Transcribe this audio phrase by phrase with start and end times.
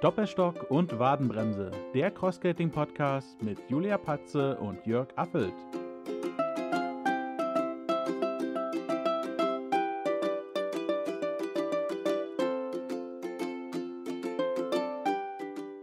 [0.00, 5.52] Doppelstock und Wadenbremse, der Crossskating-Podcast mit Julia Patze und Jörg Affelt.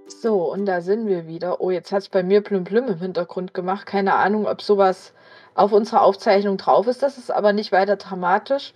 [0.07, 1.59] So, und da sind wir wieder.
[1.59, 3.85] Oh, jetzt hat es bei mir plüm plüm im Hintergrund gemacht.
[3.85, 5.13] Keine Ahnung, ob sowas
[5.55, 7.03] auf unserer Aufzeichnung drauf ist.
[7.03, 8.73] Das ist aber nicht weiter dramatisch.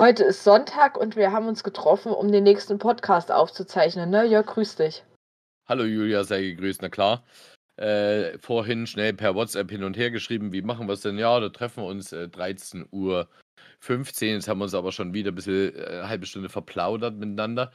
[0.00, 4.08] Heute ist Sonntag und wir haben uns getroffen, um den nächsten Podcast aufzuzeichnen.
[4.08, 4.24] Ne?
[4.24, 5.04] Jörg, grüß dich.
[5.68, 7.22] Hallo Julia, sei gegrüßt, na klar.
[7.76, 11.18] Äh, vorhin schnell per WhatsApp hin und her geschrieben, wie machen wir es denn?
[11.18, 13.28] Ja, da treffen wir uns äh, 13 Uhr
[13.80, 14.36] 15.
[14.36, 17.70] Jetzt haben wir uns aber schon wieder ein bisschen äh, eine halbe Stunde verplaudert miteinander.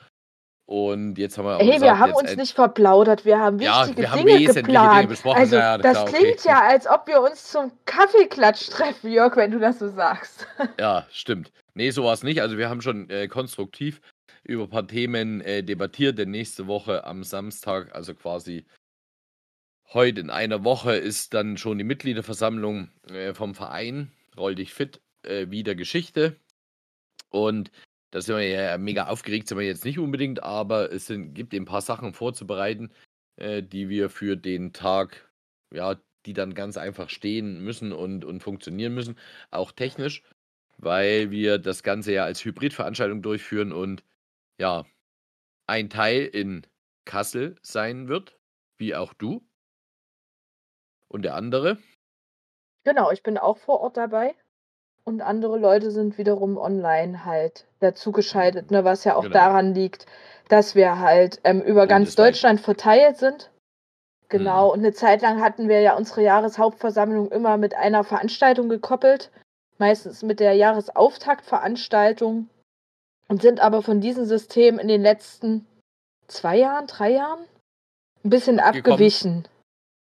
[0.65, 1.59] Und jetzt haben wir.
[1.59, 4.98] Hey, gesagt, wir haben uns nicht verplaudert, wir haben wichtige ja, wir Dinge haben geplant.
[4.98, 5.37] Dinge besprochen.
[5.37, 6.49] Also, ja, das klar, klingt okay.
[6.49, 10.48] ja, als ob wir uns zum Kaffeeklatsch treffen, Jörg, wenn du das so sagst.
[10.79, 11.51] Ja, stimmt.
[11.75, 12.41] Nee, so war es nicht.
[12.41, 14.02] Also, wir haben schon äh, konstruktiv
[14.43, 18.65] über ein paar Themen äh, debattiert, denn nächste Woche am Samstag, also quasi
[19.93, 25.01] heute in einer Woche, ist dann schon die Mitgliederversammlung äh, vom Verein Roll dich fit
[25.23, 26.40] äh, wieder Geschichte.
[27.29, 27.71] Und
[28.12, 31.53] da sind wir ja mega aufgeregt, sind wir jetzt nicht unbedingt, aber es sind, gibt
[31.53, 32.91] ein paar Sachen vorzubereiten,
[33.37, 35.29] äh, die wir für den Tag,
[35.73, 39.18] ja, die dann ganz einfach stehen müssen und, und funktionieren müssen,
[39.51, 40.23] auch technisch,
[40.77, 44.04] weil wir das Ganze ja als Hybridveranstaltung durchführen und
[44.57, 44.85] ja,
[45.68, 46.65] ein Teil in
[47.05, 48.37] Kassel sein wird,
[48.77, 49.41] wie auch du.
[51.07, 51.77] Und der andere?
[52.84, 54.35] Genau, ich bin auch vor Ort dabei.
[55.03, 59.34] Und andere Leute sind wiederum online halt dazugeschaltet, ne, was ja auch genau.
[59.34, 60.07] daran liegt,
[60.49, 63.51] dass wir halt ähm, über ganz Deutschland verteilt sind.
[64.29, 64.72] Genau, mhm.
[64.72, 69.31] und eine Zeit lang hatten wir ja unsere Jahreshauptversammlung immer mit einer Veranstaltung gekoppelt,
[69.78, 72.50] meistens mit der Jahresauftaktveranstaltung
[73.28, 75.66] und sind aber von diesem System in den letzten
[76.28, 77.45] zwei Jahren, drei Jahren
[78.23, 79.47] ein bisschen abgewichen.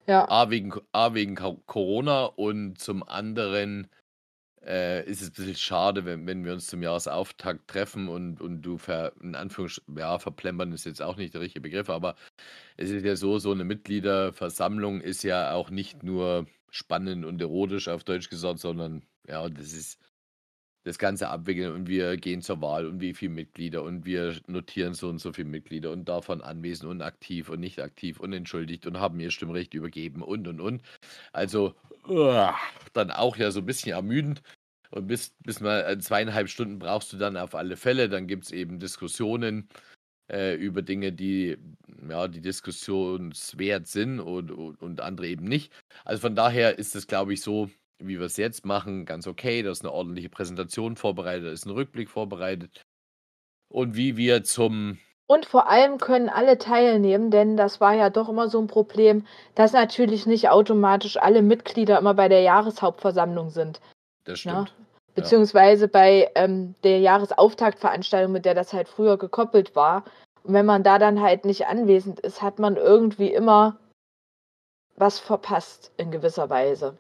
[0.06, 0.30] Ja.
[0.30, 1.36] A wegen, A wegen
[1.66, 3.90] Corona und zum anderen
[4.66, 8.62] äh, ist es ein bisschen schade, wenn, wenn wir uns zum Jahresauftakt treffen und, und
[8.62, 12.16] du ver, in Anführungsstrichen, ja, verplempern ist jetzt auch nicht der richtige Begriff, aber
[12.76, 17.88] es ist ja so, so eine Mitgliederversammlung ist ja auch nicht nur spannend und erotisch
[17.88, 20.00] auf Deutsch gesagt, sondern ja, das ist
[20.84, 24.94] das Ganze abwickeln und wir gehen zur Wahl und wie viele Mitglieder und wir notieren
[24.94, 28.86] so und so viele Mitglieder und davon anwesend und aktiv und nicht aktiv und entschuldigt
[28.88, 30.82] und haben ihr Stimmrecht übergeben und und und.
[31.34, 31.76] Also
[32.94, 34.42] dann auch ja so ein bisschen ermüdend.
[34.92, 38.08] Und bis, bis mal äh, zweieinhalb Stunden brauchst du dann auf alle Fälle.
[38.08, 39.68] Dann gibt es eben Diskussionen
[40.32, 41.58] äh, über Dinge, die
[42.10, 45.72] ja die diskussionswert sind und, und, und andere eben nicht.
[46.06, 49.64] Also von daher ist es, glaube ich, so, wie wir es jetzt machen, ganz okay.
[49.64, 52.82] Da ist eine ordentliche Präsentation vorbereitet, da ist ein Rückblick vorbereitet.
[53.70, 55.00] Und wie wir zum
[55.30, 59.28] und vor allem können alle teilnehmen, denn das war ja doch immer so ein Problem,
[59.56, 63.82] dass natürlich nicht automatisch alle Mitglieder immer bei der Jahreshauptversammlung sind.
[64.24, 64.52] Das ne?
[64.52, 64.70] stimmt.
[64.70, 64.87] Ja?
[65.18, 70.04] Beziehungsweise bei ähm, der Jahresauftaktveranstaltung, mit der das halt früher gekoppelt war.
[70.44, 73.78] Und wenn man da dann halt nicht anwesend ist, hat man irgendwie immer
[74.96, 76.98] was verpasst in gewisser Weise.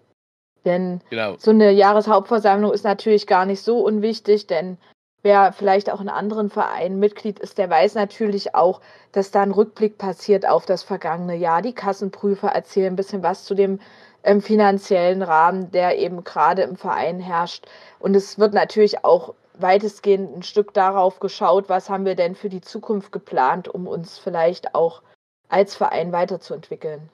[0.66, 1.36] Denn genau.
[1.38, 4.80] so eine Jahreshauptversammlung ist natürlich gar nicht so unwichtig, denn
[5.22, 9.52] wer vielleicht auch in anderen Vereinen Mitglied ist, der weiß natürlich auch, dass da ein
[9.52, 11.62] Rückblick passiert auf das vergangene Jahr.
[11.62, 13.80] Die Kassenprüfer erzählen ein bisschen was zu dem
[14.24, 17.66] ähm, finanziellen Rahmen, der eben gerade im Verein herrscht.
[18.00, 22.50] Und es wird natürlich auch weitestgehend ein Stück darauf geschaut, was haben wir denn für
[22.50, 25.02] die Zukunft geplant, um uns vielleicht auch
[25.50, 27.10] als Verein weiterzuentwickeln.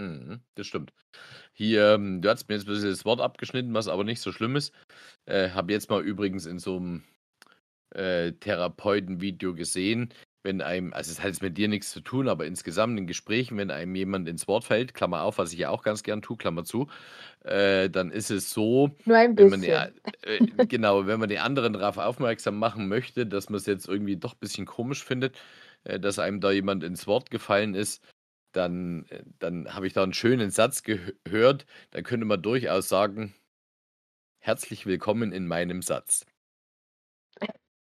[0.00, 0.92] Mhm, das stimmt.
[1.52, 4.32] Hier, ähm, du hast mir jetzt ein bisschen das Wort abgeschnitten, was aber nicht so
[4.32, 4.72] schlimm ist.
[5.26, 7.04] Äh, Habe jetzt mal übrigens in so einem
[7.90, 10.12] äh, Therapeuten-Video gesehen,
[10.42, 13.58] wenn einem, also es hat jetzt mit dir nichts zu tun, aber insgesamt in Gesprächen,
[13.58, 16.36] wenn einem jemand ins Wort fällt, Klammer auf, was ich ja auch ganz gern tue,
[16.36, 16.88] Klammer zu,
[17.44, 19.90] äh, dann ist es so, Nur ein wenn man die, äh,
[20.68, 24.34] genau, wenn man den anderen darauf aufmerksam machen möchte, dass man es jetzt irgendwie doch
[24.34, 25.36] ein bisschen komisch findet,
[25.84, 28.04] äh, dass einem da jemand ins Wort gefallen ist,
[28.52, 31.66] dann, äh, dann habe ich da einen schönen Satz gehört.
[31.90, 33.34] Da könnte man durchaus sagen,
[34.38, 36.24] herzlich willkommen in meinem Satz.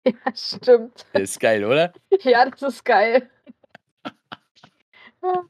[0.24, 1.06] Ja, stimmt.
[1.12, 1.92] Das ist geil, oder?
[2.22, 3.28] Ja, das ist geil.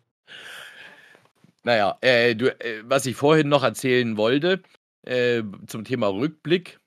[1.62, 4.62] naja, äh, du, äh, was ich vorhin noch erzählen wollte,
[5.02, 6.80] äh, zum Thema Rückblick.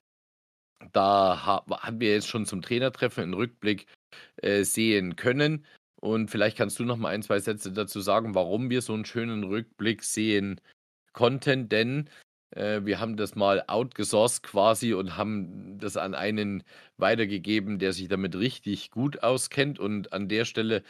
[0.94, 3.86] Da ha haben wir jetzt schon zum Trainertreffen einen Rückblick
[4.38, 5.66] äh, sehen können.
[6.01, 9.06] Und vielleicht kannst du noch mal ein, zwei Sätze dazu sagen, warum wir so einen
[9.06, 10.62] schönen Rückblick sehen
[11.13, 11.68] konnten.
[11.69, 12.10] Denn
[12.51, 16.63] Äh, wir haben das mal outgesourced quasi und haben das an einen
[16.98, 19.80] weitergegeben, der sich damit richtig gut auskennt.
[19.80, 20.84] Und an der Stelle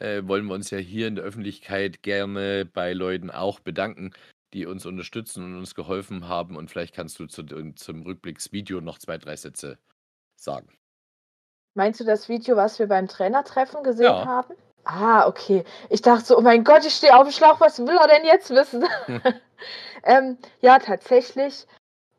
[0.00, 4.12] äh, wollen wir uns ja hier in der Öffentlichkeit gerne bei Leuten auch bedanken,
[4.52, 6.56] die uns unterstützen und uns geholfen haben.
[6.56, 7.44] Und vielleicht kannst du zu,
[7.74, 9.78] zum Rückblicksvideo noch zwei, drei Sätze
[10.36, 10.68] sagen.
[11.74, 14.26] Meinst du das Video, was wir beim Trainertreffen gesehen ja.
[14.26, 14.54] haben?
[14.84, 15.64] Ah, okay.
[15.90, 18.26] Ich dachte so, oh mein Gott, ich stehe auf dem Schlauch, was will er denn
[18.26, 18.84] jetzt wissen?
[20.04, 21.66] ähm, ja, tatsächlich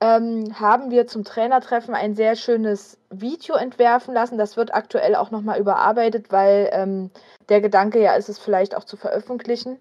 [0.01, 4.37] ähm, haben wir zum Trainertreffen ein sehr schönes Video entwerfen lassen.
[4.37, 7.09] Das wird aktuell auch nochmal überarbeitet, weil ähm,
[7.49, 9.79] der Gedanke ja ist, es vielleicht auch zu veröffentlichen.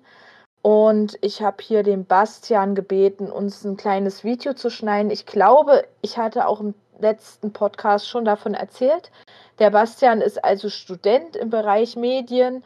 [0.63, 5.11] Und ich habe hier den Bastian gebeten, uns ein kleines Video zu schneiden.
[5.11, 9.11] Ich glaube, ich hatte auch im letzten Podcast schon davon erzählt.
[9.59, 12.63] Der Bastian ist also Student im Bereich Medien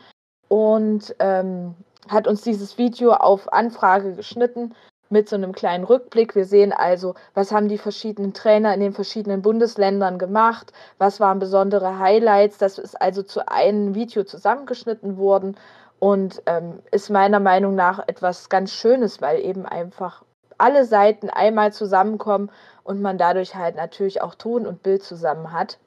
[0.49, 1.75] und ähm,
[2.08, 4.75] hat uns dieses Video auf Anfrage geschnitten
[5.08, 6.35] mit so einem kleinen Rückblick.
[6.35, 11.38] Wir sehen also, was haben die verschiedenen Trainer in den verschiedenen Bundesländern gemacht, was waren
[11.38, 12.58] besondere Highlights.
[12.58, 15.56] Das ist also zu einem Video zusammengeschnitten worden
[15.99, 20.23] und ähm, ist meiner Meinung nach etwas ganz Schönes, weil eben einfach
[20.59, 22.50] alle Seiten einmal zusammenkommen
[22.82, 25.79] und man dadurch halt natürlich auch Ton und Bild zusammen hat.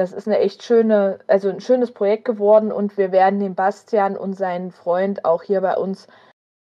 [0.00, 4.16] Das ist eine echt schöne, also ein schönes Projekt geworden und wir werden den Bastian
[4.16, 6.08] und seinen Freund auch hier bei uns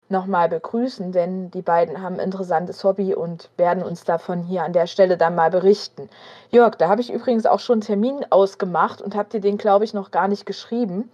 [0.10, 4.74] nochmal begrüßen, denn die beiden haben ein interessantes Hobby und werden uns davon hier an
[4.74, 6.10] der Stelle dann mal berichten.
[6.50, 9.86] Jörg, da habe ich übrigens auch schon einen Termin ausgemacht und habe dir den, glaube
[9.86, 11.10] ich, noch gar nicht geschrieben.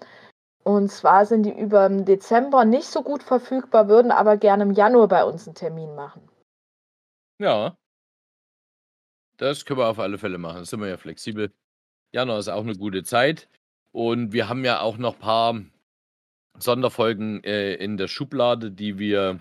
[0.63, 4.71] Und zwar sind die über im Dezember nicht so gut verfügbar, würden aber gerne im
[4.71, 6.27] Januar bei uns einen Termin machen.
[7.37, 7.77] Ja.
[9.37, 10.57] Das können wir auf alle Fälle machen.
[10.57, 11.53] Da sind wir ja flexibel.
[12.11, 13.47] Januar ist auch eine gute Zeit.
[13.91, 15.61] Und wir haben ja auch noch ein paar
[16.59, 19.39] Sonderfolgen äh, in der Schublade, die wir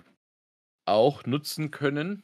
[0.85, 2.23] auch nutzen können,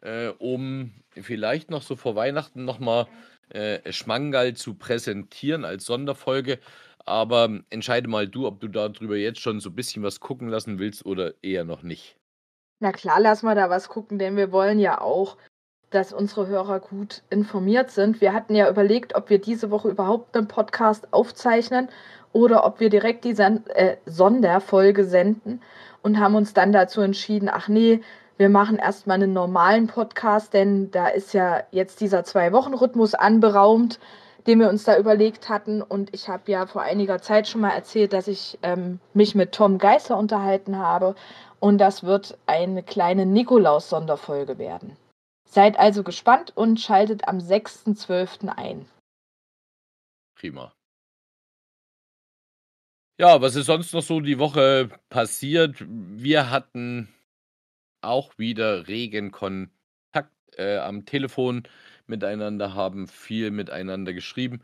[0.00, 3.06] äh, um vielleicht noch so vor Weihnachten nochmal
[3.50, 6.58] äh, Schmangal zu präsentieren als Sonderfolge.
[7.04, 10.78] Aber entscheide mal du, ob du darüber jetzt schon so ein bisschen was gucken lassen
[10.78, 12.16] willst oder eher noch nicht.
[12.80, 15.36] Na klar, lass mal da was gucken, denn wir wollen ja auch,
[15.90, 18.20] dass unsere Hörer gut informiert sind.
[18.20, 21.88] Wir hatten ja überlegt, ob wir diese Woche überhaupt einen Podcast aufzeichnen
[22.32, 25.62] oder ob wir direkt die San äh, Sonderfolge senden
[26.02, 28.00] und haben uns dann dazu entschieden, ach nee,
[28.36, 33.98] wir machen erstmal einen normalen Podcast, denn da ist ja jetzt dieser Zwei-Wochen-Rhythmus anberaumt,
[34.46, 35.82] den wir uns da überlegt hatten.
[35.82, 39.52] Und ich habe ja vor einiger Zeit schon mal erzählt, dass ich ähm, mich mit
[39.52, 41.16] Tom Geißler unterhalten habe.
[41.58, 44.96] Und das wird eine kleine Nikolaus-Sonderfolge werden.
[45.50, 48.48] Seid also gespannt und schaltet am 6.12.
[48.48, 48.86] ein.
[50.34, 50.72] Prima.
[53.18, 55.84] Ja, was ist sonst noch so die Woche passiert?
[55.88, 57.08] Wir hatten
[58.02, 61.62] auch wieder regen Kontakt äh, am Telefon
[62.06, 64.62] miteinander, haben viel miteinander geschrieben,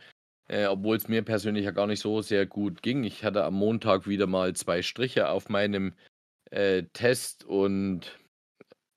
[0.49, 3.05] äh, obwohl es mir persönlich ja gar nicht so sehr gut ging.
[3.05, 5.95] Ich hatte am Montag wieder mal zwei Striche auf meinem
[6.51, 8.21] äh, Test und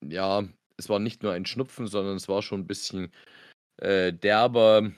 [0.05, 0.43] ja,
[0.77, 3.11] es war nicht nur ein Schnupfen, sondern es war schon ein bisschen
[3.77, 4.91] äh, derber,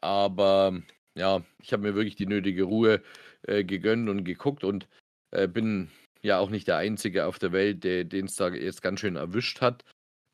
[0.00, 0.82] aber
[1.14, 3.02] ja, ich habe mir wirklich die nötige Ruhe
[3.42, 4.88] äh, gegönnt und geguckt und
[5.32, 5.90] äh, bin
[6.22, 9.84] ja auch nicht der Einzige auf der Welt, den es jetzt ganz schön erwischt hat.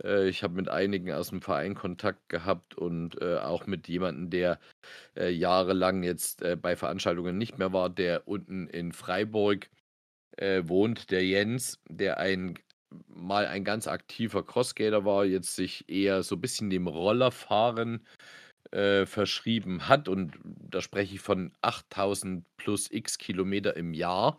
[0.02, 4.30] Äh, ich habe mit einigen aus dem Verein Kontakt gehabt und äh, auch mit jemandem,
[4.30, 4.58] der
[5.16, 9.68] äh, jahrelang jetzt bei Veranstaltungen nicht mehr war, der unten in Freiburg
[10.38, 12.58] wohnt, der Jens, der ein
[13.08, 18.06] mal ein ganz aktiver Crossgater war, jetzt sich eher so ein bisschen dem Rollerfahren
[18.70, 20.08] äh, verschrieben hat.
[20.08, 24.38] Und da spreche ich von 8000 plus x Kilometer im Jahr.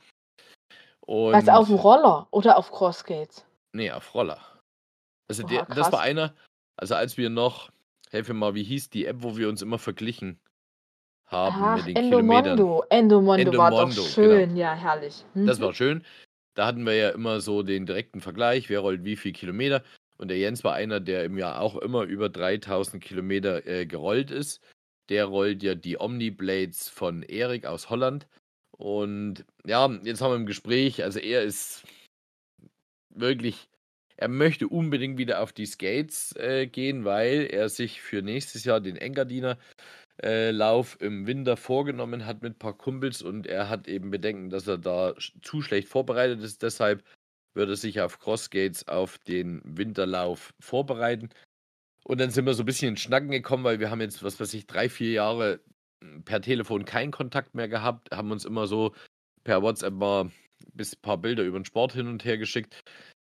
[1.02, 3.46] Und Was auf dem Roller oder auf Crossgates?
[3.74, 4.40] Nee, auf Roller.
[5.30, 6.34] Also der, das war einer,
[6.78, 7.72] also als wir noch,
[8.12, 10.40] helfe mir mal, wie hieß die App, wo wir uns immer verglichen
[11.26, 12.84] haben Ach, mit den Endomondo.
[12.90, 14.08] Endomondo, Endomondo war doch genau.
[14.08, 14.62] schön, genau.
[14.62, 15.26] ja, herrlich.
[15.34, 15.48] Mhm.
[15.48, 16.04] Das war schön.
[16.54, 19.84] Da hatten wir ja immer so den direkten Vergleich, wer rollt wie viel Kilometer.
[20.18, 24.32] Und der Jens war einer, der im Jahr auch immer über 3000 Kilometer äh, gerollt
[24.32, 24.62] ist.
[25.10, 28.28] Der rollt ja die Omniblades von Erik aus Holland.
[28.78, 31.84] Und ja, jetzt haben wir im Gespräch, also er ist
[33.10, 33.70] wirklich,
[34.18, 38.82] er möchte unbedingt wieder auf die Skates äh, gehen, weil er sich für nächstes Jahr
[38.82, 39.58] den Engadiner
[40.22, 44.50] äh, Lauf im Winter vorgenommen hat mit ein paar Kumpels und er hat eben Bedenken,
[44.50, 46.62] dass er da zu schlecht vorbereitet ist.
[46.62, 47.04] Deshalb
[47.56, 51.30] würde sich auf Crossgates auf den Winterlauf vorbereiten.
[52.06, 54.40] Und dann sind wir so ein bisschen in Schnacken gekommen, weil wir haben jetzt, was
[54.40, 55.62] weiß ich, drei, vier Jahre
[56.04, 58.94] hm, per Telefon keinen Kontakt mehr gehabt, haben uns immer so
[59.44, 60.32] per WhatsApp mal
[60.74, 62.84] bis ein paar Bilder über den Sport hin und her geschickt.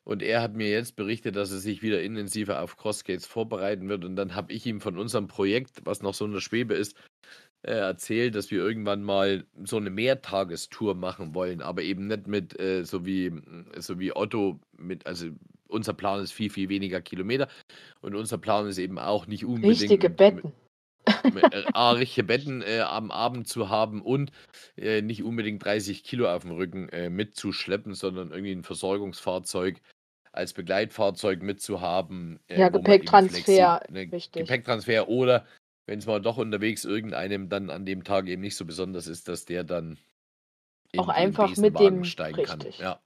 [0.05, 4.05] Und er hat mir jetzt berichtet, dass er sich wieder intensiver auf Crossgates vorbereiten wird.
[4.05, 6.97] Und dann habe ich ihm von unserem Projekt, was noch so in der Schwebe ist,
[7.63, 12.59] äh, erzählt, dass wir irgendwann mal so eine Mehrtagestour machen wollen, aber eben nicht mit
[12.59, 13.33] äh, so wie
[13.79, 15.29] so wie Otto mit, also
[15.69, 17.49] unser Plan ist viel, viel weniger Kilometer
[18.01, 20.53] und unser Plan ist eben auch nicht unbedingt Richtige Betten.
[21.07, 24.33] äh, A, richtige Betten äh, am Abend zu haben und
[24.77, 29.81] äh, nicht unbedingt 30 Kilo auf dem Rücken äh, mitzuschleppen, sondern irgendwie ein Versorgungsfahrzeug
[30.33, 32.41] als Begleitfahrzeug mitzuhaben.
[32.49, 34.47] Ja, äh, eben Gepäcktransfer, flexi- ne, richtig.
[34.47, 35.47] Gepäcktransfer oder
[35.87, 39.29] wenn es mal doch unterwegs irgendeinem dann an dem Tag eben nicht so besonders ist,
[39.29, 39.99] dass der dann
[40.97, 42.61] Auch einfach mit dem- steigen kann.
[42.61, 42.79] richtig.
[42.79, 43.01] Ja.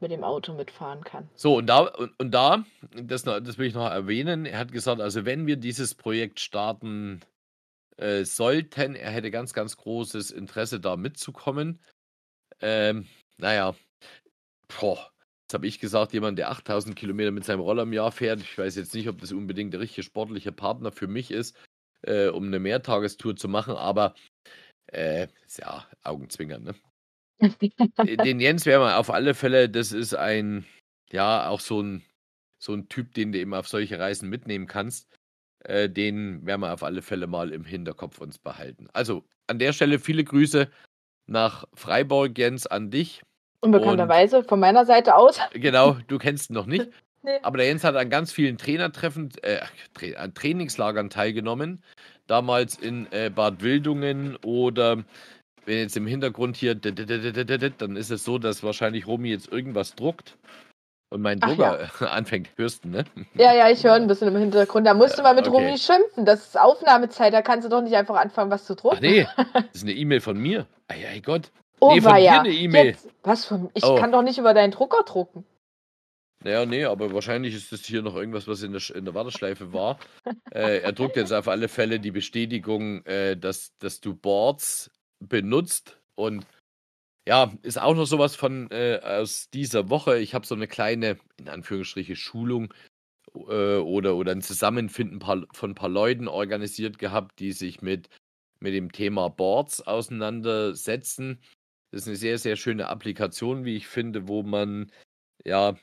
[0.00, 1.30] mit dem Auto mitfahren kann.
[1.34, 5.00] So, und da, und, und da, das, das will ich noch erwähnen, er hat gesagt,
[5.00, 7.20] also wenn wir dieses Projekt starten
[7.96, 11.80] äh, sollten, er hätte ganz, ganz großes Interesse da mitzukommen.
[12.60, 13.06] Ähm,
[13.38, 13.74] naja,
[14.80, 15.10] boah,
[15.44, 18.56] jetzt habe ich gesagt, jemand, der 8000 Kilometer mit seinem Roller im Jahr fährt, ich
[18.56, 21.56] weiß jetzt nicht, ob das unbedingt der richtige sportliche Partner für mich ist,
[22.02, 24.14] äh, um eine Mehrtagestour zu machen, aber
[24.86, 26.74] äh, ist ja Augenzwinkern, ne?
[27.38, 30.64] Äh, den Jens wäre man auf alle Fälle, das ist ein,
[31.10, 32.02] ja, auch so ein,
[32.58, 35.08] so ein Typ, den du eben auf solche Reisen mitnehmen kannst.
[35.60, 38.88] Äh, den werden wir auf alle Fälle mal im Hinterkopf uns behalten.
[38.94, 40.70] Also an der Stelle viele Grüße
[41.26, 43.22] nach Freiburg, Jens, an dich.
[43.64, 45.38] Unbekannterweise von meiner Seite aus.
[45.52, 46.88] Genau, du kennst ihn noch nicht.
[47.26, 47.38] Nee.
[47.40, 49.60] Aber der Jens hat an ganz vielen Trainertreffen, äh,
[49.94, 51.82] Tra an Trainingslagern teilgenommen.
[52.26, 55.04] Damals in äh, Bad Wildungen oder
[55.64, 60.36] wenn jetzt im Hintergrund hier, dann ist es so, dass wahrscheinlich Romy jetzt irgendwas druckt
[61.14, 63.04] und mein Drucker anfängt, hörst du, ne?
[63.34, 64.86] Ja, ja, ich höre ein bisschen im Hintergrund.
[64.86, 65.56] Da musst du mal mit Okay.
[65.56, 66.26] Romy schimpfen.
[66.26, 67.32] Das ist Aufnahmezeit.
[67.32, 68.96] Da kannst du doch nicht einfach anfangen, was zu drucken.
[68.96, 70.66] Ach nee, das ist eine E-Mail von mir.
[70.88, 71.50] Ei, ei Gott.
[71.84, 72.32] Oh, nee, von weia.
[72.32, 72.96] dir eine E-Mail.
[73.22, 73.70] Was von.
[73.74, 73.96] Ich Oh.
[73.96, 75.44] kann doch nicht über deinen Drucker drucken.
[76.42, 79.72] Naja, nee, aber wahrscheinlich ist das hier noch irgendwas, was in der, in der Warteschleife
[79.72, 79.98] war.
[80.52, 85.98] äh, er druckt jetzt auf alle Fälle die Bestätigung, äh, dass, dass du Boards benutzt.
[86.16, 86.46] Und
[87.26, 90.18] ja, ist auch noch sowas von äh, aus dieser Woche.
[90.18, 92.74] Ich habe so eine kleine, in Anführungsstriche, Schulung
[93.34, 98.10] äh, oder, oder ein Zusammenfinden von ein paar Leuten organisiert gehabt, die sich mit,
[98.60, 101.40] mit dem Thema Boards auseinandersetzen.
[101.94, 104.90] Das ist eine sehr, sehr schöne Applikation, wie ich finde, wo man
[105.44, 105.76] ja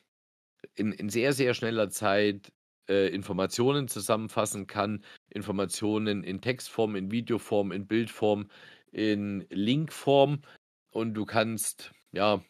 [0.75, 2.51] in, in sehr, sehr schneller Zeit
[2.89, 5.05] äh, Informationen zusammenfassen kann.
[5.29, 8.49] Informationen in Textform, in Videoform, in Bildform,
[8.91, 10.41] in Linkform.
[10.89, 12.43] Und du kannst ja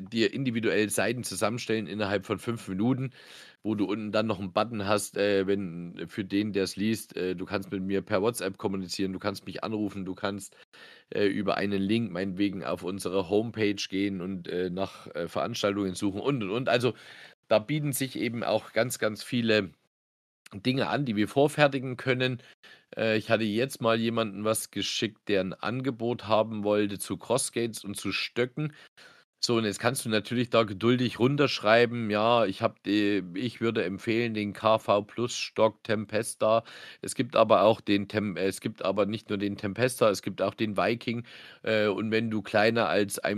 [0.00, 3.10] dir individuell Seiten zusammenstellen innerhalb von fünf Minuten,
[3.62, 7.16] wo du unten dann noch einen Button hast, äh, wenn für den, der es liest,
[7.16, 10.56] äh, du kannst mit mir per WhatsApp kommunizieren, du kannst mich anrufen, du kannst
[11.10, 16.20] äh, über einen Link meinetwegen auf unsere Homepage gehen und äh, nach äh, Veranstaltungen suchen
[16.20, 16.68] und und und.
[16.68, 16.94] Also
[17.48, 19.70] da bieten sich eben auch ganz, ganz viele
[20.54, 22.42] Dinge an, die wir vorfertigen können.
[22.96, 27.84] Äh, ich hatte jetzt mal jemanden was geschickt, der ein Angebot haben wollte zu Crossgates
[27.84, 28.72] und zu Stöcken.
[29.46, 34.32] So, und jetzt kannst du natürlich da geduldig runterschreiben, ja, ich habe ich würde empfehlen
[34.32, 36.64] den KV Plus Stock Tempesta.
[37.02, 40.40] Es gibt aber auch den Tem es gibt aber nicht nur den Tempesta, es gibt
[40.40, 41.24] auch den Viking.
[41.62, 43.34] Äh, und wenn du kleiner als 1,65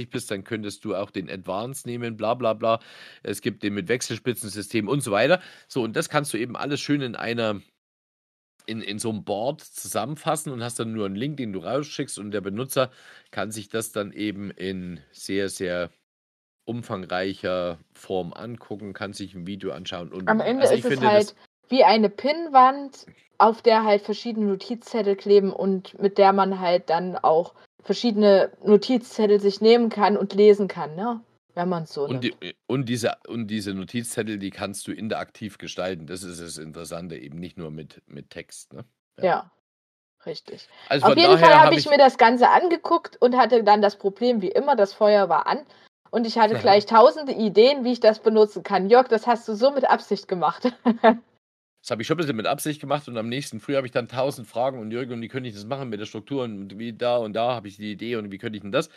[0.00, 2.80] Meter bist, dann könntest du auch den Advance nehmen, bla bla bla.
[3.22, 5.40] Es gibt den mit Wechselspitzensystem und so weiter.
[5.68, 7.60] So, und das kannst du eben alles schön in einer
[8.66, 12.18] in, in so einem Board zusammenfassen und hast dann nur einen Link, den du rausschickst
[12.18, 12.90] und der Benutzer
[13.30, 15.90] kann sich das dann eben in sehr, sehr
[16.64, 20.40] umfangreicher Form angucken, kann sich ein Video anschauen und Am.
[20.40, 21.34] Ende Also ist es halt
[21.68, 23.06] wie eine Pinnwand,
[23.38, 29.40] auf der halt verschiedene Notizzettel kleben und mit der man halt dann auch verschiedene Notizzettel
[29.40, 31.20] sich nehmen kann und lesen kann, ne?
[31.54, 32.42] Wenn man es so und, nimmt.
[32.42, 36.06] die, und, diese, und diese Notizzettel, die kannst du interaktiv gestalten.
[36.06, 38.72] Das ist das Interessante, eben nicht nur mit, mit Text.
[38.72, 38.84] Ne?
[39.20, 39.50] Ja,
[40.24, 40.68] richtig.
[40.88, 43.96] Also Auf jeden Fall habe habe ich mir das Ganze angeguckt und hatte dann das
[43.96, 45.60] Problem wie immer, das Feuer war an.
[46.10, 46.60] Und ich hatte Ja.
[46.62, 48.88] gleich tausende Ideen, wie ich das benutzen kann.
[48.88, 50.72] Jörg, das hast du so mit Absicht gemacht.
[51.82, 53.90] Das habe ich schon ein bisschen mit Absicht gemacht und am nächsten Früh habe ich
[53.90, 56.78] dann tausend Fragen und Jürgen, und wie könnte ich das machen mit der Struktur und
[56.78, 58.88] wie da und da habe ich die Idee und wie könnte ich denn das?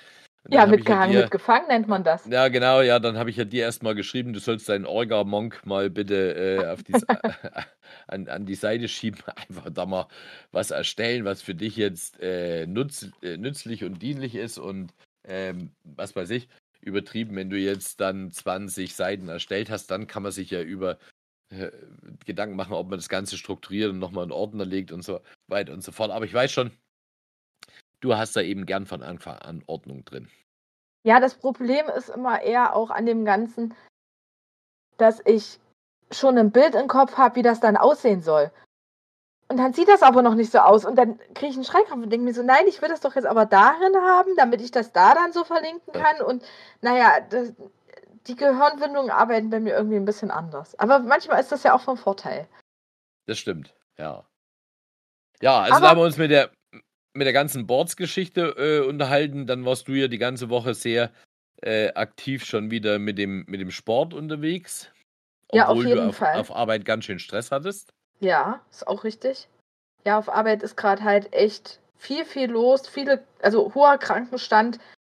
[0.49, 2.25] Ja, mitgehangen, dir, mitgefangen nennt man das.
[2.27, 5.89] ja genau, ja, dann habe ich ja dir erstmal geschrieben, du sollst deinen Orga-Monk mal
[5.89, 6.93] bitte äh, die,
[8.07, 10.07] an, an die Seite schieben, einfach da mal
[10.51, 14.93] was erstellen, was für dich jetzt äh, nutz, äh, nützlich und dienlich ist und
[15.27, 16.47] ähm, was weiß ich,
[16.81, 20.99] übertrieben, wenn du jetzt dann 20 Seiten erstellt hast, dann kann man sich ja über
[21.49, 21.71] äh,
[22.25, 25.73] Gedanken machen, ob man das Ganze strukturiert und nochmal in Ordner legt und so weiter
[25.73, 26.11] und so fort.
[26.11, 26.71] Aber ich weiß schon,
[28.05, 30.29] du hast da eben gern von Anfang an Ordnung drin.
[31.03, 33.73] Ja, das Problem ist immer eher auch an dem Ganzen,
[34.97, 35.59] dass ich
[36.11, 38.51] schon ein Bild im Kopf habe, wie das dann aussehen soll.
[39.47, 40.85] Und dann sieht das aber noch nicht so aus.
[40.85, 43.15] Und dann kriege ich einen Schreikrampf und denke mir so, nein, ich will das doch
[43.15, 46.25] jetzt aber darin haben, damit ich das da dann so verlinken kann.
[46.25, 46.43] Und
[46.81, 47.53] naja, das,
[48.27, 50.77] die Gehirnwindungen arbeiten bei mir irgendwie ein bisschen anders.
[50.79, 52.47] Aber manchmal ist das ja auch vom Vorteil.
[53.27, 54.25] Das stimmt, ja.
[55.41, 56.49] Ja, also aber, da haben wir uns mit der,
[57.15, 59.47] mit der ganzen Boards-Geschichte äh, unterhalten.
[59.47, 61.11] Dann warst du ja die ganze Woche sehr
[61.61, 64.91] äh, aktiv schon wieder mit dem, mit dem Sport unterwegs.
[65.51, 66.35] Ja, auf jeden du auf, Fall.
[66.35, 67.93] auf Arbeit ganz schön Stress hattest.
[68.19, 69.47] Ja, ist auch richtig.
[70.05, 72.87] Ja, auf Arbeit ist gerade halt echt viel, viel los.
[72.87, 74.79] Viele, also hoher Krankenstand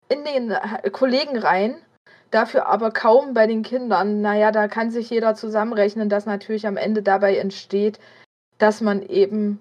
[0.09, 1.75] in den äh, Kollegenreihen.
[2.31, 4.21] Dafür aber kaum bei den Kindern.
[4.21, 7.99] Naja, da kann sich jeder zusammenrechnen, dass natürlich am Ende dabei entsteht,
[8.57, 9.59] dass man eben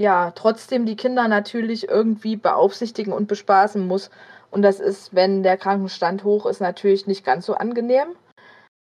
[0.00, 4.10] ja trotzdem die Kinder natürlich irgendwie beaufsichtigen und bespaßen muss.
[4.50, 8.08] Und das ist, wenn der Krankenstand hoch ist, natürlich nicht ganz so angenehm.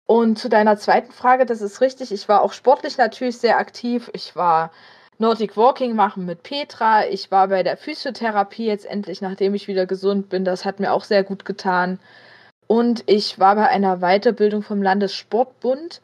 [0.07, 2.11] Und zu deiner zweiten Frage, das ist richtig.
[2.11, 4.09] Ich war auch sportlich natürlich sehr aktiv.
[4.13, 4.71] Ich war
[5.19, 7.05] Nordic Walking machen mit Petra.
[7.05, 10.43] Ich war bei der Physiotherapie jetzt endlich, nachdem ich wieder gesund bin.
[10.43, 11.99] Das hat mir auch sehr gut getan.
[12.67, 16.01] Und ich war bei einer Weiterbildung vom Landessportbund.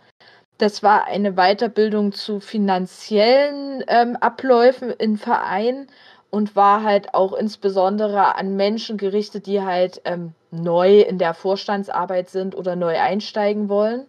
[0.58, 5.88] Das war eine Weiterbildung zu finanziellen ähm, Abläufen in Vereinen
[6.30, 12.30] und war halt auch insbesondere an Menschen gerichtet, die halt ähm, neu in der Vorstandsarbeit
[12.30, 14.08] sind oder neu einsteigen wollen.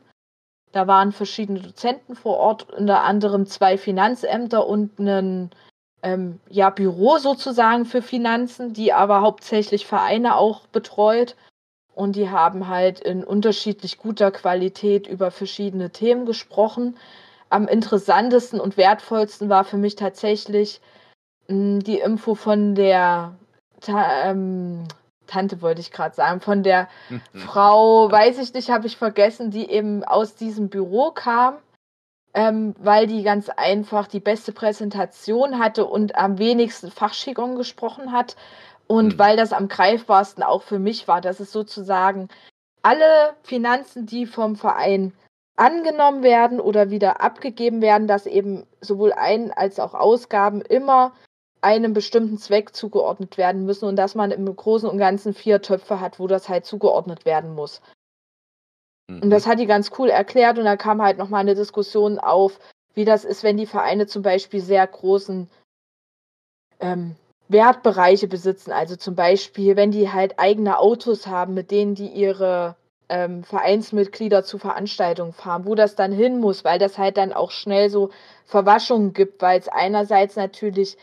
[0.73, 5.51] Da waren verschiedene Dozenten vor Ort, unter anderem zwei Finanzämter und ein
[6.03, 11.37] ähm, ja, Büro sozusagen für Finanzen, die aber hauptsächlich Vereine auch betreut.
[11.99, 16.97] Und die haben halt in unterschiedlich guter Qualität über verschiedene Themen gesprochen.
[17.51, 20.81] Am interessantesten und wertvollsten war für mich tatsächlich
[21.49, 23.35] hm, die Info von der
[23.81, 24.85] Ta ähm,
[25.27, 26.87] Tante, wollte ich gerade sagen, von der
[27.35, 31.57] Frau, weiß ich nicht, habe ich vergessen, die eben aus diesem Büro kam,
[32.33, 38.37] ähm, weil die ganz einfach die beste Präsentation hatte und am wenigsten Fachjargon gesprochen hat.
[38.89, 39.19] Und mhm.
[39.19, 42.29] weil das am greifbarsten auch für mich war, dass es sozusagen
[42.83, 45.13] alle Finanzen, die vom Verein
[45.57, 51.13] angenommen werden oder wieder abgegeben werden, dass eben sowohl Ein- als auch Ausgaben immer
[51.61, 56.01] einem bestimmten Zweck zugeordnet werden müssen und dass man im Großen und Ganzen vier Töpfe
[56.01, 57.83] hat, wo das halt zugeordnet werden muss.
[59.09, 59.23] Mhm.
[59.23, 62.61] Und das hat die ganz cool erklärt und da kam halt nochmal eine Diskussion auf,
[62.95, 65.51] wie das ist, wenn die Vereine zum Beispiel sehr großen
[66.81, 67.17] ähm,
[67.49, 68.73] Wertbereiche besitzen.
[68.73, 72.77] Also zum Beispiel, wenn die halt eigene Autos haben, mit denen die ihre
[73.09, 77.51] ähm, Vereinsmitglieder zu Veranstaltungen fahren, wo das dann hin muss, weil das halt dann auch
[77.51, 78.11] schnell so
[78.45, 80.99] Verwaschungen gibt, weil es einerseits natürlich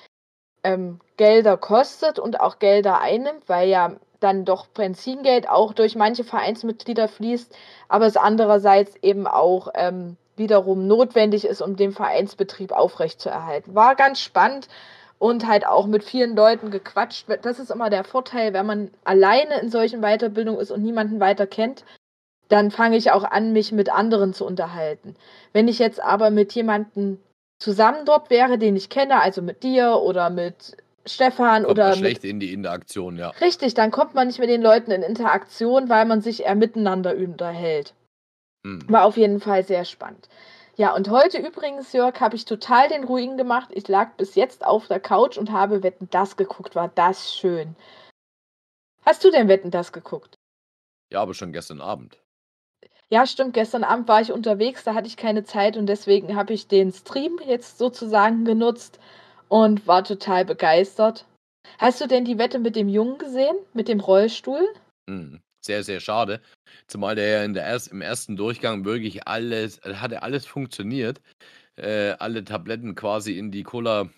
[0.64, 6.24] ähm, Gelder kostet und auch Gelder einnimmt, weil ja dann doch Benzingeld auch durch manche
[6.24, 7.56] Vereinsmitglieder fließt,
[7.90, 13.76] aber es andererseits eben auch ähm, wiederum notwendig ist, um den Vereinsbetrieb aufrechtzuerhalten.
[13.76, 14.68] War ganz spannend
[15.19, 17.25] und halt auch mit vielen Leuten gequatscht.
[17.41, 21.47] Das ist immer der Vorteil, wenn man alleine in solchen Weiterbildungen ist und niemanden weiter
[21.47, 21.86] kennt,
[22.49, 25.15] dann fange ich auch an, mich mit anderen zu unterhalten.
[25.54, 27.19] Wenn ich jetzt aber mit jemandem
[27.60, 31.89] zusammen dort wäre, den ich kenne, also mit dir oder mit Stefan kommt oder.
[31.89, 32.32] Man schlecht mit...
[32.32, 33.30] in die Interaktion, ja.
[33.41, 37.15] Richtig, dann kommt man nicht mit den Leuten in Interaktion, weil man sich eher miteinander
[37.15, 37.93] unterhält.
[38.65, 38.84] Hm.
[38.88, 40.28] War auf jeden Fall sehr spannend.
[40.78, 43.70] Ja, und heute übrigens, Jörg, habe ich total den Ruhigen gemacht.
[43.72, 46.76] Ich lag bis jetzt auf der Couch und habe Wetten das geguckt.
[46.76, 47.76] War das schön.
[49.06, 50.36] Hast du denn Wetten das geguckt?
[51.14, 52.22] Ja, aber schon gestern Abend.
[53.10, 53.54] Ja, stimmt.
[53.54, 56.92] Gestern Abend war ich unterwegs, da hatte ich keine Zeit und deswegen habe ich den
[56.92, 59.00] Stream jetzt sozusagen genutzt
[59.48, 61.26] und war total begeistert.
[61.78, 63.56] Hast du denn die Wette mit dem Jungen gesehen?
[63.74, 64.68] Mit dem Rollstuhl?
[65.08, 66.41] Hm, sehr, sehr schade.
[66.88, 71.21] Zumal der ja in der erst, im ersten Durchgang wirklich alles, hatte alles funktioniert.
[71.78, 74.10] Äh, alle Tabletten quasi in die Cola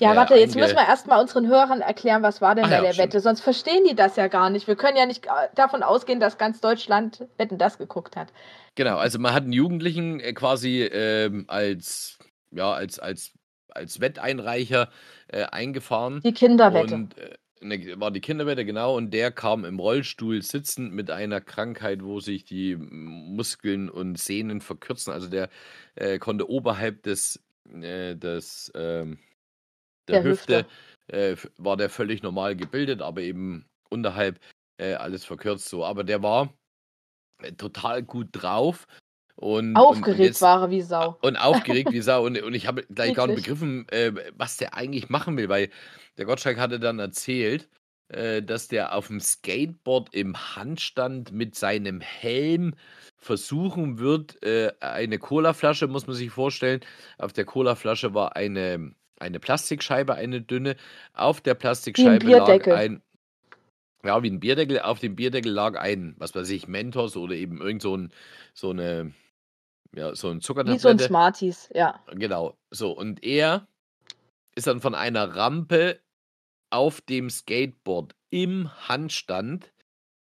[0.00, 2.82] ja, warte, jetzt müssen wir erstmal unseren Hörern erklären, was war denn Ach bei ja,
[2.82, 3.08] der stimmt.
[3.08, 3.20] Wette.
[3.20, 4.66] Sonst verstehen die das ja gar nicht.
[4.66, 8.32] Wir können ja nicht äh, davon ausgehen, dass ganz Deutschland Wetten das geguckt hat.
[8.74, 12.18] Genau, also man hat einen Jugendlichen äh, quasi ähm, als,
[12.50, 13.32] ja, als, als,
[13.68, 14.88] als Wetteinreicher
[15.28, 16.20] äh, eingefahren.
[16.24, 16.94] Die Kinderwette.
[16.94, 22.02] Und, äh, war die Kinderwette, genau, und der kam im Rollstuhl sitzend mit einer Krankheit,
[22.02, 25.12] wo sich die Muskeln und Sehnen verkürzen.
[25.12, 25.48] Also der
[25.94, 29.18] äh, konnte oberhalb des, äh, des ähm,
[30.08, 30.66] der, der Hüfte, Hüfte.
[31.08, 34.40] Äh, war der völlig normal gebildet, aber eben unterhalb
[34.78, 35.84] äh, alles verkürzt so.
[35.84, 36.52] Aber der war
[37.42, 38.86] äh, total gut drauf.
[39.42, 41.18] Und, aufgeregt und jetzt, war er wie Sau.
[41.20, 42.24] Und aufgeregt wie Sau.
[42.24, 45.68] Und, und ich habe gleich gar nicht begriffen, äh, was der eigentlich machen will, weil
[46.16, 47.68] der Gottschalk hatte dann erzählt,
[48.06, 52.74] äh, dass der auf dem Skateboard im Handstand mit seinem Helm
[53.16, 56.80] versuchen wird, äh, eine Colaflasche, muss man sich vorstellen.
[57.18, 60.76] Auf der Colaflasche war eine, eine Plastikscheibe, eine dünne.
[61.14, 63.02] Auf der Plastikscheibe lag ein.
[64.04, 64.80] Ja, wie ein Bierdeckel.
[64.80, 68.12] Auf dem Bierdeckel lag ein, was weiß ich, Mentos oder eben irgend so, ein,
[68.54, 69.12] so eine,
[69.94, 70.78] ja, so ein Zuckertablette.
[70.78, 72.00] Wie so ein Smarties, ja.
[72.12, 72.56] Genau.
[72.70, 73.66] So, und er
[74.54, 76.00] ist dann von einer Rampe
[76.70, 79.72] auf dem Skateboard im Handstand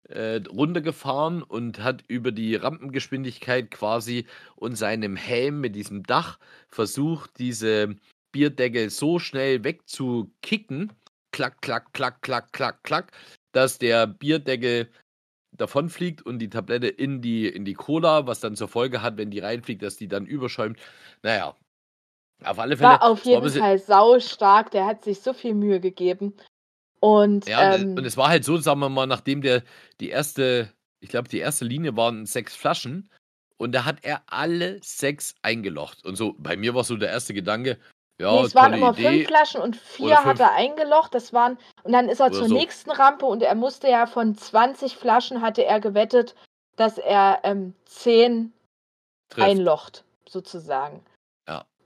[0.09, 7.39] äh, runtergefahren und hat über die Rampengeschwindigkeit quasi und seinem Helm mit diesem Dach versucht,
[7.39, 7.97] diese
[8.31, 10.93] Bierdeckel so schnell wegzukicken,
[11.33, 13.13] klack, klack, klack, klack, klack, klack,
[13.53, 14.89] dass der Bierdeckel
[15.57, 19.31] davonfliegt und die Tablette in die, in die Cola, was dann zur Folge hat, wenn
[19.31, 20.79] die reinfliegt, dass die dann überschäumt.
[21.23, 21.57] Naja,
[22.45, 22.91] auf alle Fälle.
[22.91, 24.71] War auf jeden Fall sau stark.
[24.71, 26.35] Der hat sich so viel Mühe gegeben.
[27.01, 29.63] Und, ja, ähm, und es war halt so, sagen wir mal, nachdem der
[30.01, 33.09] die erste, ich glaube, die erste Linie waren sechs Flaschen
[33.59, 36.05] und da hat er alle sechs eingelocht.
[36.05, 37.79] Und so, bei mir war so der erste Gedanke,
[38.19, 39.09] ja, nee, es waren immer Idee.
[39.09, 41.15] fünf Flaschen und vier hat er eingelocht.
[41.15, 42.55] Das waren, und dann ist er zur so.
[42.55, 46.35] nächsten Rampe und er musste ja von 20 Flaschen hatte er gewettet,
[46.77, 48.53] dass er ähm, zehn
[49.29, 49.49] Trifft.
[49.49, 51.05] einlocht, sozusagen.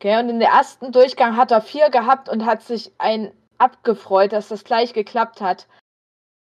[0.01, 4.33] Okay, und in der ersten Durchgang hat er vier gehabt und hat sich ein abgefreut,
[4.33, 5.67] dass das gleich geklappt hat.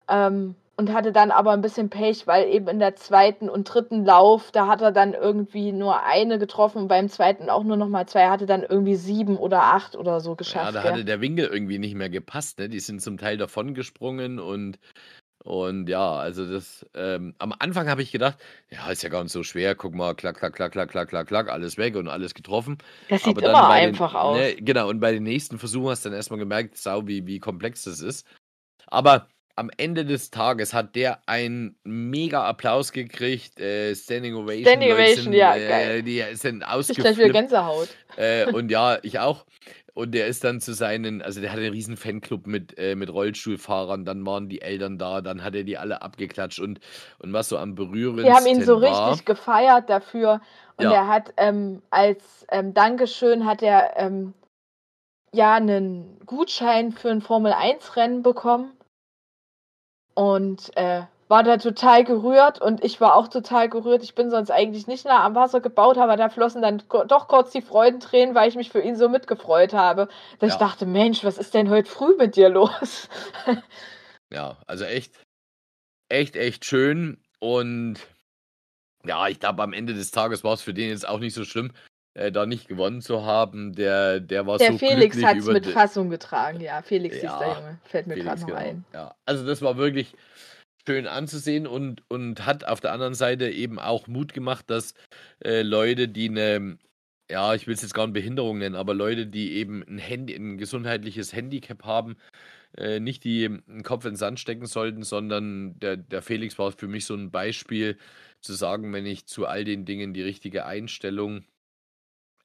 [0.09, 4.05] Ähm, und hatte dann aber ein bisschen Pech, weil eben in der zweiten und dritten
[4.05, 7.89] Lauf, da hat er dann irgendwie nur eine getroffen und beim zweiten auch nur noch
[7.89, 10.75] mal zwei, hatte dann irgendwie sieben oder acht oder so geschafft.
[10.75, 12.69] Ja, da hatte der Winkel irgendwie nicht mehr gepasst, ne?
[12.69, 14.79] Die sind zum Teil davon gesprungen und
[15.45, 18.37] und ja, also das, ähm, am Anfang habe ich gedacht,
[18.69, 21.29] ja, ist ja gar nicht so schwer, guck mal, klack, klack, klack, klack, klack, klack,
[21.29, 22.79] klack, alles weg und alles getroffen.
[23.09, 24.39] Das sieht Aber immer einfach den, aus.
[24.39, 27.39] Ne, genau, und bei den nächsten Versuchen hast du dann erstmal gemerkt, sau, wie, wie
[27.39, 28.27] komplex das ist.
[28.89, 34.67] Aber am Ende des Tages hat der einen mega Applaus gekriegt, äh, Standing Ovation.
[34.67, 36.03] Standing Ovation, sind, ja, äh, geil.
[36.03, 36.99] Die sind ausgeflippt.
[36.99, 37.89] Ich gleich wieder Gänsehaut.
[38.17, 39.47] Äh, und ja, ich auch.
[39.95, 43.11] Und der ist dann zu seinen, also der hatte einen riesen Fanclub mit, äh, mit
[43.11, 46.81] Rollstuhlfahrern, dann waren die Eltern da, dann hat er die alle abgeklatscht und,
[47.19, 50.43] und was so am berührendsten Die haben ihn so war, richtig gefeiert dafür.
[50.77, 50.93] Und ja.
[50.93, 54.35] er hat ähm, als ähm, Dankeschön hat er ähm,
[55.33, 58.76] ja einen Gutschein für ein Formel-1-Rennen bekommen.
[60.17, 64.03] Und äh, war da total gerührt und ich war auch total gerührt.
[64.03, 67.51] Ich bin sonst eigentlich nicht nah am Wasser gebaut, aber da flossen dann doch kurz
[67.51, 70.09] die Freudentränen, weil ich mich für ihn so mitgefreut habe.
[70.39, 70.55] Dass ja.
[70.55, 73.09] ich dachte, Mensch, was ist denn heute früh mit dir los?
[74.33, 75.21] ja, also echt,
[76.09, 77.21] echt, echt schön.
[77.41, 77.99] Und
[79.05, 81.45] ja, ich glaube, am Ende des Tages war es für den jetzt auch nicht so
[81.45, 81.73] schlimm,
[82.17, 83.75] äh, da nicht gewonnen zu haben.
[83.75, 86.81] Der, der war der so Felix hat es mit Fassung getragen, ja.
[86.83, 88.59] Felix ja, ist der Junge, fällt mir gerade noch genau.
[88.59, 88.85] ein.
[88.95, 90.15] Ja, also das war wirklich
[90.87, 94.95] schön anzusehen und, und hat auf der anderen Seite eben auch Mut gemacht, dass
[95.45, 96.79] äh, Leute, die eine,
[97.31, 100.35] ja, ich will es jetzt gar nicht Behinderung nennen, aber Leute, die eben ein Handy,
[100.35, 102.17] ein gesundheitliches Handicap haben,
[102.79, 106.73] äh, nicht die den Kopf in den Sand stecken sollten, sondern der, der Felix war
[106.73, 107.99] für mich so ein Beispiel
[108.41, 111.45] zu sagen, wenn ich zu all den Dingen die richtige Einstellung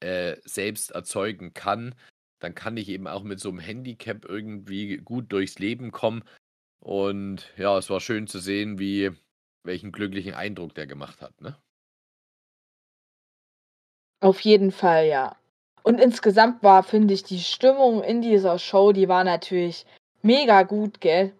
[0.02, 1.94] äh, selbst erzeugen kann,
[2.40, 6.24] dann kann ich eben auch mit so einem Handicap irgendwie gut durchs Leben kommen.
[6.80, 9.12] Und ja, es war schön zu sehen, wie
[9.62, 11.56] welchen glücklichen Eindruck der gemacht hat, ne?
[14.20, 15.36] Auf jeden Fall, ja.
[15.82, 19.84] Und insgesamt war, finde ich, die Stimmung in dieser Show, die war natürlich
[20.22, 21.32] mega gut, gell?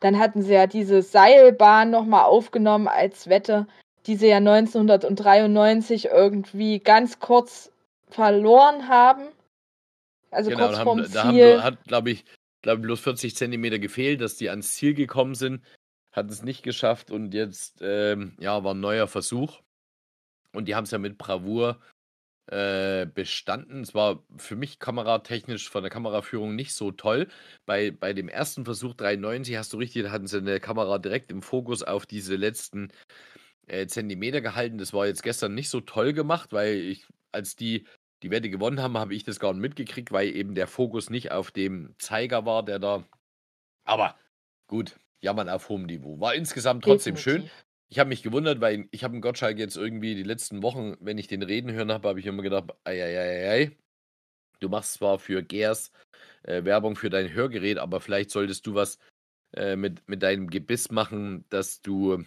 [0.00, 3.66] Dann hatten sie ja diese Seilbahn nochmal aufgenommen als Wette,
[4.06, 7.72] die sie ja 1993 irgendwie ganz kurz
[8.10, 9.28] verloren haben.
[10.30, 11.12] Also genau, kurz vorm Ziel.
[11.14, 12.24] Da haben, hat, glaube ich,
[12.62, 15.64] glaube bloß 40 Zentimeter gefehlt, dass die ans Ziel gekommen sind.
[16.12, 19.60] Hat es nicht geschafft und jetzt ähm, ja, war ein neuer Versuch.
[20.52, 21.80] Und die haben es ja mit Bravour
[22.50, 23.82] äh, bestanden.
[23.82, 27.28] Es war für mich kameratechnisch von der Kameraführung nicht so toll.
[27.64, 31.30] Bei, bei dem ersten Versuch 93 hast du richtig, da hatten sie eine Kamera direkt
[31.30, 32.90] im Fokus auf diese letzten
[33.68, 34.78] äh, Zentimeter gehalten.
[34.78, 37.86] Das war jetzt gestern nicht so toll gemacht, weil ich, als die
[38.22, 41.32] die Wette gewonnen haben, habe ich das gar nicht mitgekriegt, weil eben der Fokus nicht
[41.32, 43.04] auf dem Zeiger war, der da.
[43.84, 44.16] Aber
[44.66, 46.20] gut, jammern auf hohem Niveau.
[46.20, 47.42] War insgesamt trotzdem Definitiv.
[47.42, 47.50] schön.
[47.88, 51.18] Ich habe mich gewundert, weil ich habe einen Gottschalk jetzt irgendwie die letzten Wochen, wenn
[51.18, 53.76] ich den reden hören habe, habe ich immer gedacht, ei, ei, ei, ei.
[54.60, 55.90] du machst zwar für Gers
[56.44, 58.98] äh, Werbung für dein Hörgerät, aber vielleicht solltest du was
[59.56, 62.24] äh, mit, mit deinem Gebiss machen, dass du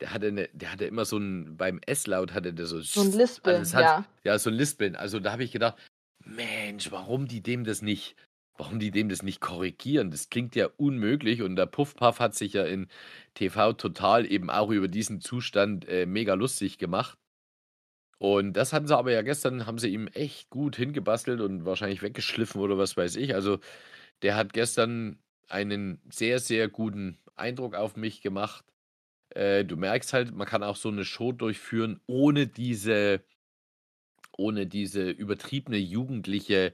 [0.00, 2.80] der hatte, eine, der hatte immer so ein, beim S-Laut hatte der so.
[2.80, 4.04] So ein Lispeln, also hat, ja.
[4.24, 4.96] Ja, so ein Lispeln.
[4.96, 5.76] Also da habe ich gedacht,
[6.24, 8.16] Mensch, warum die dem das nicht,
[8.56, 10.10] warum die dem das nicht korrigieren.
[10.10, 12.88] Das klingt ja unmöglich und der Puffpuff hat sich ja in
[13.34, 17.18] TV total eben auch über diesen Zustand äh, mega lustig gemacht.
[18.18, 22.02] Und das hatten sie aber ja gestern, haben sie ihm echt gut hingebastelt und wahrscheinlich
[22.02, 23.34] weggeschliffen oder was weiß ich.
[23.34, 23.58] Also
[24.22, 28.64] der hat gestern einen sehr, sehr guten Eindruck auf mich gemacht.
[29.34, 33.22] Äh, du merkst halt, man kann auch so eine Show durchführen, ohne diese,
[34.36, 36.72] ohne diese übertriebene jugendliche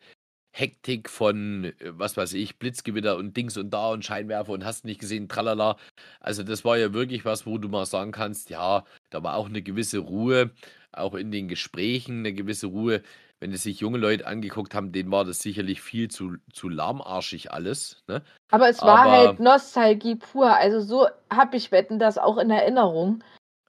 [0.52, 4.84] Hektik von, äh, was weiß ich, Blitzgewitter und Dings und da und Scheinwerfer und hast
[4.84, 5.76] nicht gesehen, tralala.
[6.20, 9.48] Also das war ja wirklich was, wo du mal sagen kannst, ja, da war auch
[9.48, 10.50] eine gewisse Ruhe,
[10.92, 13.02] auch in den Gesprächen eine gewisse Ruhe.
[13.40, 17.52] Wenn es sich junge Leute angeguckt haben, denen war das sicherlich viel zu, zu lahmarschig
[17.52, 18.02] alles.
[18.08, 18.22] Ne?
[18.50, 20.52] Aber es war halt Aber, halt Nostalgie pur.
[20.52, 23.22] Also so habe ich Wetten das auch in Erinnerung.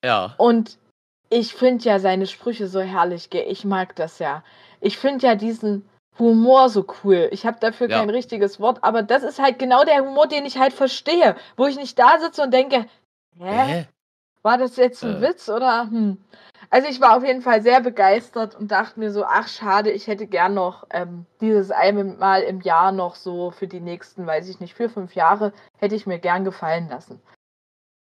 [0.04, 0.34] Ja.
[0.38, 0.80] Und
[1.30, 3.46] ich finde ja seine Sprüche so herrlich, gell?
[3.48, 4.44] ich mag das ja.
[4.82, 7.30] Ich finde ja diesen Humor so cool.
[7.32, 8.00] Ich habe dafür ja.
[8.00, 11.68] kein richtiges Wort, aber das ist halt genau der Humor, den ich halt verstehe, wo
[11.68, 12.86] ich nicht da sitze und denke,
[13.38, 13.66] hä?
[13.66, 13.88] hä?
[14.42, 15.22] War das jetzt ein äh.
[15.22, 15.84] Witz oder?
[15.84, 16.18] Hm.
[16.72, 20.08] Also ich war auf jeden Fall sehr begeistert und dachte mir so, ach schade, ich
[20.08, 24.60] hätte gern noch ähm, dieses einmal im Jahr noch so für die nächsten, weiß ich
[24.60, 27.20] nicht, vier, fünf Jahre, hätte ich mir gern gefallen lassen.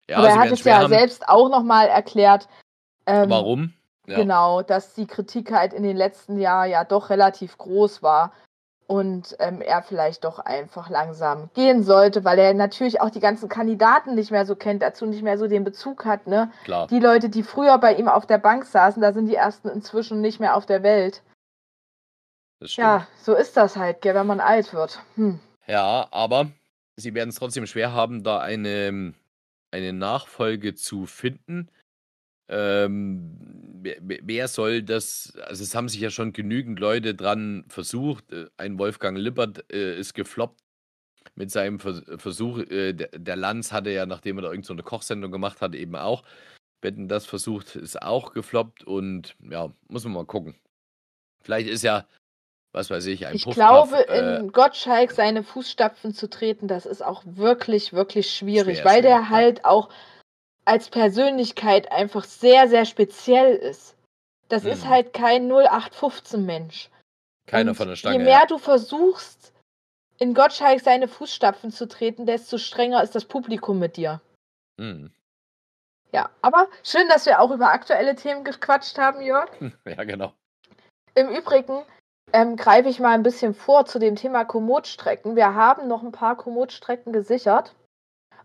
[0.08, 0.88] Ja, Aber er hat es ja haben.
[0.88, 2.48] selbst auch nochmal erklärt.
[3.06, 3.72] Ähm, Warum?
[4.06, 4.16] Ja.
[4.16, 8.32] Genau, dass die Kritik halt in den letzten Jahren ja doch relativ groß war
[8.92, 13.48] und ähm, er vielleicht doch einfach langsam gehen sollte, weil er natürlich auch die ganzen
[13.48, 16.26] Kandidaten nicht mehr so kennt, dazu nicht mehr so den Bezug hat.
[16.26, 16.52] Ne?
[16.64, 16.88] Klar.
[16.88, 20.20] Die Leute, die früher bei ihm auf der Bank saßen, da sind die ersten inzwischen
[20.20, 21.22] nicht mehr auf der Welt.
[22.60, 25.00] Ja, so ist das halt, gell, wenn man alt wird.
[25.14, 25.40] Hm.
[25.66, 26.50] Ja, aber
[26.96, 29.14] sie werden es trotzdem schwer haben, da eine,
[29.70, 31.70] eine Nachfolge zu finden.
[32.50, 38.32] Ähm, wer, soll das, also es haben sich ja schon genügend Leute dran versucht.
[38.32, 40.60] Äh, ein Wolfgang Lippert äh, ist gefloppt
[41.34, 42.58] mit seinem Versuch.
[42.58, 45.96] Äh, der, der Lanz hatte ja, nachdem er da irgendeine so Kochsendung gemacht hat, eben
[45.96, 46.22] auch.
[46.82, 50.56] Wetten, das versucht, ist auch gefloppt und ja, muss man mal gucken.
[51.42, 52.06] Vielleicht ist ja,
[52.72, 56.86] was weiß ich, ein Ich Puffpuff, glaube, äh, in Gottschalk seine Fußstapfen zu treten, das
[56.86, 59.90] ist auch wirklich, wirklich schwierig, schwer, weil schwer, der halt auch
[60.64, 63.96] als Persönlichkeit einfach sehr, sehr speziell ist.
[64.48, 64.70] Das mhm.
[64.70, 66.90] ist halt kein 0815-Mensch.
[67.46, 68.18] Keiner Und von der Stange.
[68.18, 68.46] Je mehr ja.
[68.46, 69.52] du versuchst,
[70.18, 74.20] in Gottschalk seine Fußstapfen zu treten, desto strenger ist das Publikum mit dir.
[74.78, 75.10] Mhm.
[76.12, 79.50] Ja, aber schön, dass wir auch über aktuelle Themen gequatscht haben, Jörg.
[79.86, 80.32] Ja, genau.
[81.14, 81.82] Im Übrigen
[82.32, 85.36] ähm, greife ich mal ein bisschen vor zu dem Thema Komoot-Strecken.
[85.36, 87.74] Wir haben noch ein paar Komoot-Strecken gesichert.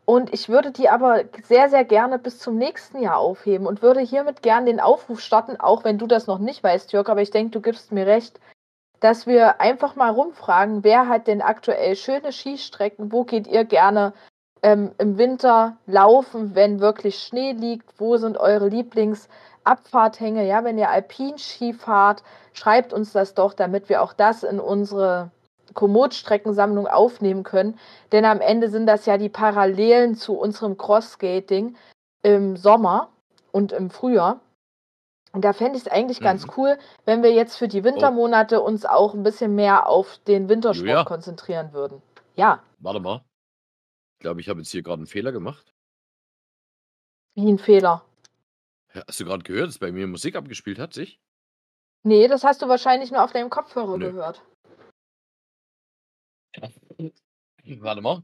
[0.10, 4.00] Und ich würde die aber sehr, sehr gerne bis zum nächsten Jahr aufheben und würde
[4.00, 7.32] hiermit gerne den Aufruf starten, auch wenn du das noch nicht weißt, Jörg, aber ich
[7.32, 8.39] denke, du gibst mir recht,
[9.02, 14.13] dass wir einfach mal rumfragen, wer hat denn aktuell schöne Skistrecken, wo geht ihr gerne
[14.63, 20.89] ähm, im Winter laufen, wenn wirklich Schnee liegt, wo sind eure Lieblingsabfahrthänge, ja, wenn ihr
[20.89, 25.32] Alpinski fahrt, schreibt uns das doch, damit wir auch das in unsere
[25.78, 27.80] Komoot-Streckensammlung aufnehmen können.
[28.12, 31.78] Denn am Ende sind das ja die Parallelen zu unserem Cross-Skating
[32.24, 33.10] im Sommer
[33.52, 34.42] und im Frühjahr.
[35.32, 36.26] Und da fände ich es eigentlich mhm.
[36.26, 40.50] ganz cool, wenn wir jetzt für die Wintermonate uns auch ein bisschen mehr auf den
[40.50, 41.04] Wintersport Julia?
[41.04, 42.02] konzentrieren würden.
[42.36, 42.63] Ja.
[42.80, 43.24] Warte mal.
[44.18, 45.74] Ich glaube, ich habe jetzt hier gerade einen Fehler gemacht.
[47.36, 48.04] Wie ein Fehler?
[48.96, 51.20] Ja, hast du gerade gehört, dass bei mir Musik abgespielt hat, sich?
[52.02, 54.12] Nee, das hast du wahrscheinlich nur auf deinem Kopfhörer Nö.
[54.12, 54.42] gehört.
[57.80, 58.23] Warte mal.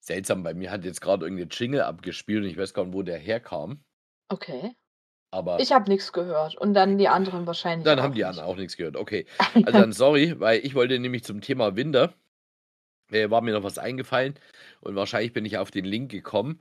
[0.00, 3.02] Seltsam, bei mir hat jetzt gerade irgendein Jingle abgespielt und ich weiß gar nicht, wo
[3.02, 3.82] der herkam.
[4.28, 4.76] Okay.
[5.30, 8.56] Aber Ich habe nichts gehört und dann die anderen wahrscheinlich dann haben die anderen auch
[8.56, 8.96] nichts gehört.
[8.96, 9.26] Okay.
[9.54, 12.12] Also dann sorry, weil ich wollte nämlich zum Thema Winter,
[13.10, 14.34] äh, war mir noch was eingefallen
[14.80, 16.60] und wahrscheinlich bin ich auf den Link gekommen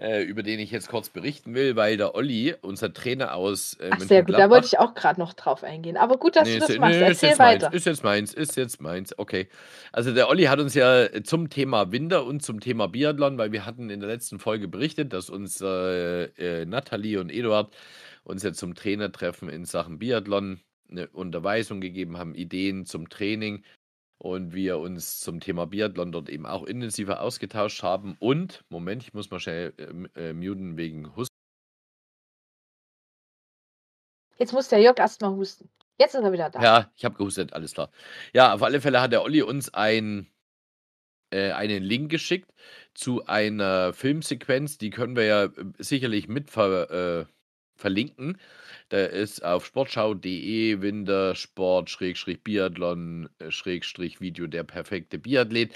[0.00, 3.90] äh, über den ich jetzt kurz berichten will, weil der Olli, unser Trainer aus äh,
[3.90, 5.96] Ach, sehr gut, da wollte ich auch gerade noch drauf eingehen.
[5.96, 6.98] Aber gut, dass nee, du das ist, machst.
[6.98, 7.66] Nee, Erzähl ist weiter.
[7.66, 9.18] Meins, ist jetzt meins, ist jetzt meins.
[9.18, 9.48] Okay.
[9.92, 13.66] Also der Olli hat uns ja zum Thema Winter und zum Thema Biathlon, weil wir
[13.66, 17.74] hatten in der letzten Folge berichtet, dass uns äh, äh, Nathalie und Eduard
[18.24, 23.62] uns ja zum Trainertreffen in Sachen Biathlon eine Unterweisung gegeben haben, Ideen zum Training
[24.18, 28.16] und wir uns zum Thema Biathlon dort eben auch intensiver ausgetauscht haben.
[28.18, 31.34] Und, Moment, ich muss mal schnell äh, äh, muten wegen Husten.
[34.38, 35.68] Jetzt muss der Jörg erstmal husten.
[35.98, 36.62] Jetzt ist er wieder da.
[36.62, 37.90] Ja, ich habe gehustet, alles klar.
[38.32, 40.28] Ja, auf alle Fälle hat der Olli uns ein,
[41.30, 42.52] äh, einen Link geschickt
[42.94, 47.26] zu einer Filmsequenz, die können wir ja äh, sicherlich mit ver, äh,
[47.78, 48.38] verlinken.
[48.90, 55.74] Da ist auf sportschau.de Wintersport Schrägstrich Biathlon äh, Schrägstrich Video der perfekte Biathlet.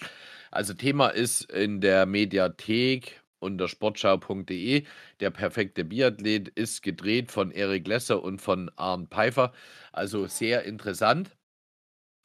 [0.51, 4.85] Also Thema ist in der Mediathek unter sportschau.de.
[5.21, 9.53] Der perfekte Biathlet ist gedreht von Erik Lesser und von Arndt Pfeiffer.
[9.93, 11.37] Also sehr interessant.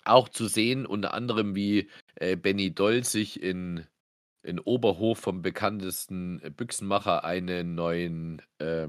[0.05, 3.85] Auch zu sehen, unter anderem, wie äh, Benny Doll sich in,
[4.43, 8.87] in Oberhof vom bekanntesten Büchsenmacher einen neuen, äh,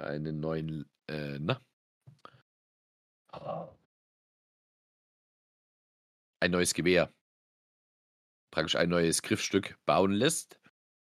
[0.00, 1.60] einen neuen, äh, na?
[6.40, 7.12] Ein neues Gewehr.
[8.50, 10.58] Praktisch ein neues Griffstück bauen lässt.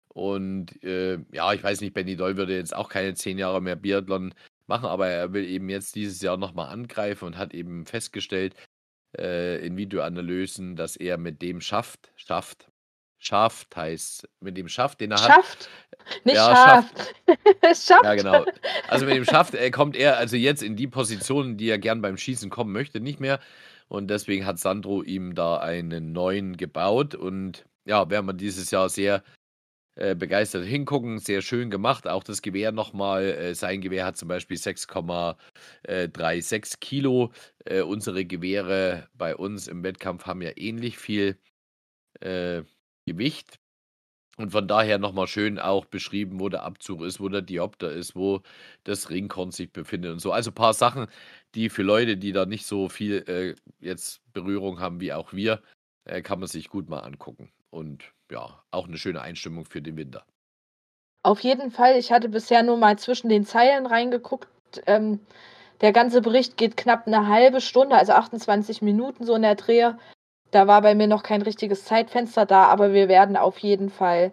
[0.08, 3.76] Und äh, ja, ich weiß nicht, Benny Doll würde jetzt auch keine zehn Jahre mehr
[3.76, 4.34] Biathlon
[4.66, 8.56] machen, aber er will eben jetzt dieses Jahr nochmal angreifen und hat eben festgestellt
[9.18, 12.72] äh, in Videoanalysen, dass er mit dem schafft, schafft,
[13.18, 15.26] schafft heißt, mit dem schafft, den er hat.
[15.26, 15.68] Schafft,
[16.24, 17.14] nicht ja, schafft.
[17.74, 18.04] schafft.
[18.04, 18.44] Ja, genau.
[18.88, 22.02] Also mit dem schafft, er kommt er also jetzt in die Position, die er gern
[22.02, 23.40] beim Schießen kommen möchte, nicht mehr.
[23.88, 28.88] Und deswegen hat Sandro ihm da einen neuen gebaut und ja, werden wir dieses Jahr
[28.88, 29.22] sehr
[29.96, 31.18] äh, begeistert hingucken.
[31.18, 32.06] Sehr schön gemacht.
[32.06, 33.24] Auch das Gewehr nochmal.
[33.24, 37.32] Äh, sein Gewehr hat zum Beispiel 6,36 Kilo.
[37.64, 41.38] Äh, unsere Gewehre bei uns im Wettkampf haben ja ähnlich viel
[42.20, 42.62] äh,
[43.06, 43.58] Gewicht.
[44.36, 48.14] Und von daher nochmal schön auch beschrieben, wo der Abzug ist, wo der Diopter ist,
[48.14, 48.42] wo
[48.84, 50.30] das Ringkorn sich befindet und so.
[50.30, 51.06] Also ein paar Sachen,
[51.54, 55.62] die für Leute, die da nicht so viel äh, jetzt Berührung haben wie auch wir,
[56.04, 57.50] äh, kann man sich gut mal angucken.
[57.70, 60.26] Und ja, auch eine schöne Einstimmung für den Winter.
[61.22, 61.96] Auf jeden Fall.
[61.98, 64.48] Ich hatte bisher nur mal zwischen den Zeilen reingeguckt.
[64.86, 65.20] Ähm,
[65.80, 69.98] der ganze Bericht geht knapp eine halbe Stunde, also 28 Minuten so in der Dreher.
[70.50, 74.32] Da war bei mir noch kein richtiges Zeitfenster da, aber wir werden auf jeden Fall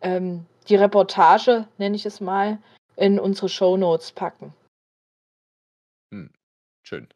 [0.00, 2.58] ähm, die Reportage, nenne ich es mal,
[2.96, 4.54] in unsere Show Notes packen.
[6.12, 6.30] Hm,
[6.82, 7.08] schön.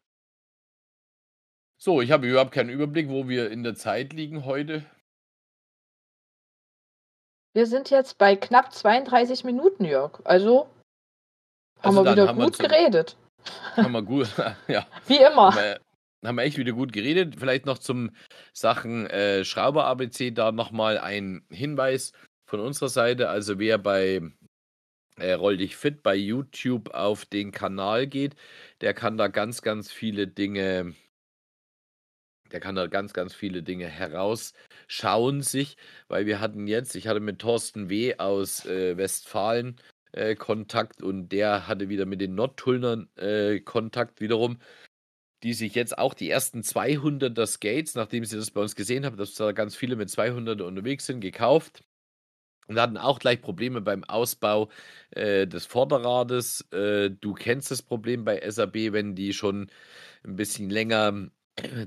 [1.77, 4.83] So, ich habe überhaupt keinen Überblick, wo wir in der Zeit liegen heute.
[7.53, 10.19] Wir sind jetzt bei knapp 32 Minuten, Jörg.
[10.23, 10.67] Also,
[11.81, 13.15] also haben wir wieder haben gut wir geredet.
[13.75, 14.27] Haben wir gut,
[14.67, 14.85] ja.
[15.07, 15.53] Wie immer.
[16.27, 17.35] Haben wir, echt wieder gut geredet.
[17.39, 18.11] Vielleicht noch zum
[18.53, 22.13] Sachen äh, Schrauber ABC da nochmal ein Hinweis
[22.45, 23.29] von unserer Seite.
[23.29, 24.21] Also wer bei
[25.17, 28.35] äh, Roll dich fit bei YouTube auf den Kanal geht,
[28.81, 30.93] der kann da ganz, ganz viele Dinge
[32.51, 37.19] der kann da ganz, ganz viele Dinge herausschauen sich, weil wir hatten jetzt, ich hatte
[37.19, 38.17] mit Thorsten W.
[38.17, 39.77] aus äh, Westfalen
[40.11, 44.59] äh, Kontakt und der hatte wieder mit den Nordtullnern äh, Kontakt wiederum,
[45.43, 49.17] die sich jetzt auch die ersten 200er Skates, nachdem sie das bei uns gesehen haben,
[49.17, 51.83] dass da ganz viele mit 200er unterwegs sind, gekauft.
[52.67, 54.69] Und hatten auch gleich Probleme beim Ausbau
[55.11, 56.61] äh, des Vorderrades.
[56.71, 59.69] Äh, du kennst das Problem bei SAB, wenn die schon
[60.23, 61.29] ein bisschen länger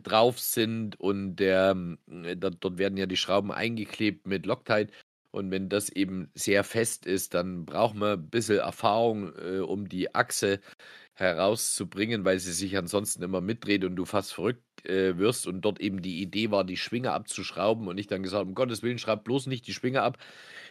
[0.03, 1.77] drauf sind und der,
[2.11, 4.93] äh, dort werden ja die Schrauben eingeklebt mit Loctite.
[5.31, 9.89] Und wenn das eben sehr fest ist, dann braucht man ein bisschen Erfahrung, äh, um
[9.89, 10.61] die Achse
[11.15, 15.47] herauszubringen, weil sie sich ansonsten immer mitdreht und du fast verrückt äh, wirst.
[15.47, 17.89] Und dort eben die Idee war, die Schwinge abzuschrauben.
[17.89, 20.19] Und ich dann gesagt, um Gottes Willen, schraub bloß nicht die Schwinge ab.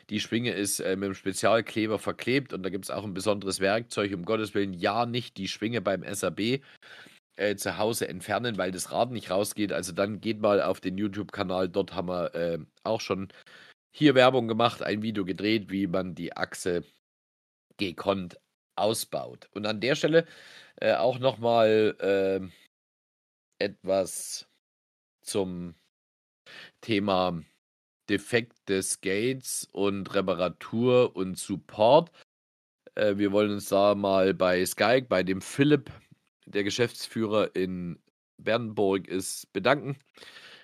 [0.10, 3.60] Die Schwinge ist äh, mit einem Spezialkleber verklebt und da gibt es auch ein besonderes
[3.60, 4.14] Werkzeug.
[4.14, 6.62] Um Gottes Willen, ja, nicht die Schwinge beim SAB
[7.36, 9.74] äh, zu Hause entfernen, weil das Rad nicht rausgeht.
[9.74, 11.70] Also dann geht mal auf den YouTube-Kanal.
[11.70, 13.28] Dort haben wir äh, auch schon
[13.92, 16.84] hier Werbung gemacht, ein Video gedreht, wie man die Achse
[17.78, 18.40] gekonnt
[18.76, 19.50] ausbaut.
[19.52, 20.26] Und an der Stelle
[20.78, 24.48] äh, auch nochmal äh, etwas
[25.22, 25.76] zum
[26.82, 27.44] Thema
[28.10, 32.12] Defekt des Gates und Reparatur und Support.
[32.96, 35.92] Äh, wir wollen uns da mal bei Sky, bei dem Philipp
[36.46, 38.00] der Geschäftsführer in
[38.38, 39.98] Bernburg ist, bedanken.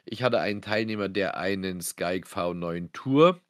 [0.05, 3.41] Ich hatte einen Teilnehmer, der einen Skype V9 Tour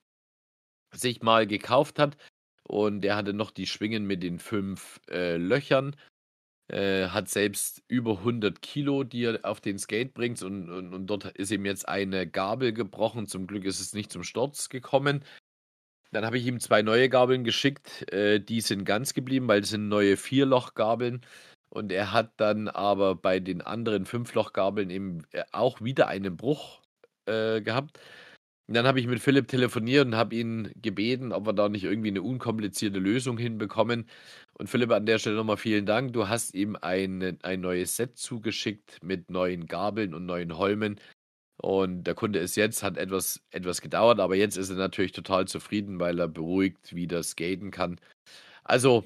[0.92, 2.18] sich mal gekauft hat
[2.63, 5.96] und der hatte noch die Schwingen mit den fünf äh, Löchern.
[6.70, 11.08] Äh, hat selbst über 100 Kilo, die er auf den Skate bringt und, und, und,
[11.08, 13.28] dort ist ihm jetzt eine Gabel gebrochen.
[13.28, 15.26] Zum Glück ist es nicht zum Sturz gekommen.
[16.12, 19.72] Dann habe ich ihm zwei neue Gabeln geschickt, äh, die sind ganz geblieben, weil das
[19.72, 21.22] sind neue Vierlochgabeln.
[21.74, 26.82] Und er hat dann aber bei den anderen Fünflochgabeln eben äh, auch wieder einen Bruch
[27.26, 27.99] äh, gehabt.
[28.67, 31.84] Und dann habe ich mit Philipp telefoniert und habe ihn gebeten, ob wir da nicht
[31.84, 34.07] irgendwie eine unkomplizierte Lösung hinbekommen.
[34.53, 36.13] Und Philipp, an der Stelle nochmal vielen Dank.
[36.13, 40.99] Du hast ihm ein, ein neues Set zugeschickt mit neuen Gabeln und neuen Holmen.
[41.57, 45.47] Und der Kunde ist jetzt, hat etwas, etwas gedauert, aber jetzt ist er natürlich total
[45.47, 47.99] zufrieden, weil er beruhigt wieder skaten kann.
[48.63, 49.05] Also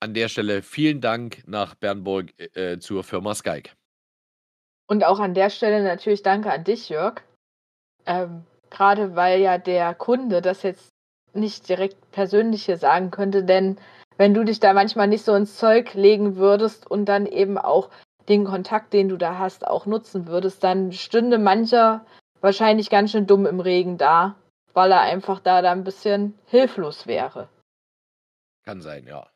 [0.00, 3.70] an der Stelle vielen Dank nach Bernburg äh, zur Firma Skyke.
[4.88, 7.22] Und auch an der Stelle natürlich danke an dich, Jörg.
[8.06, 10.90] Ähm, Gerade weil ja der Kunde das jetzt
[11.32, 13.78] nicht direkt persönlich hier sagen könnte, denn
[14.16, 17.90] wenn du dich da manchmal nicht so ins Zeug legen würdest und dann eben auch
[18.28, 22.04] den Kontakt, den du da hast, auch nutzen würdest, dann stünde mancher
[22.40, 24.36] wahrscheinlich ganz schön dumm im Regen da,
[24.72, 27.48] weil er einfach da, da ein bisschen hilflos wäre.
[28.64, 29.26] Kann sein, ja.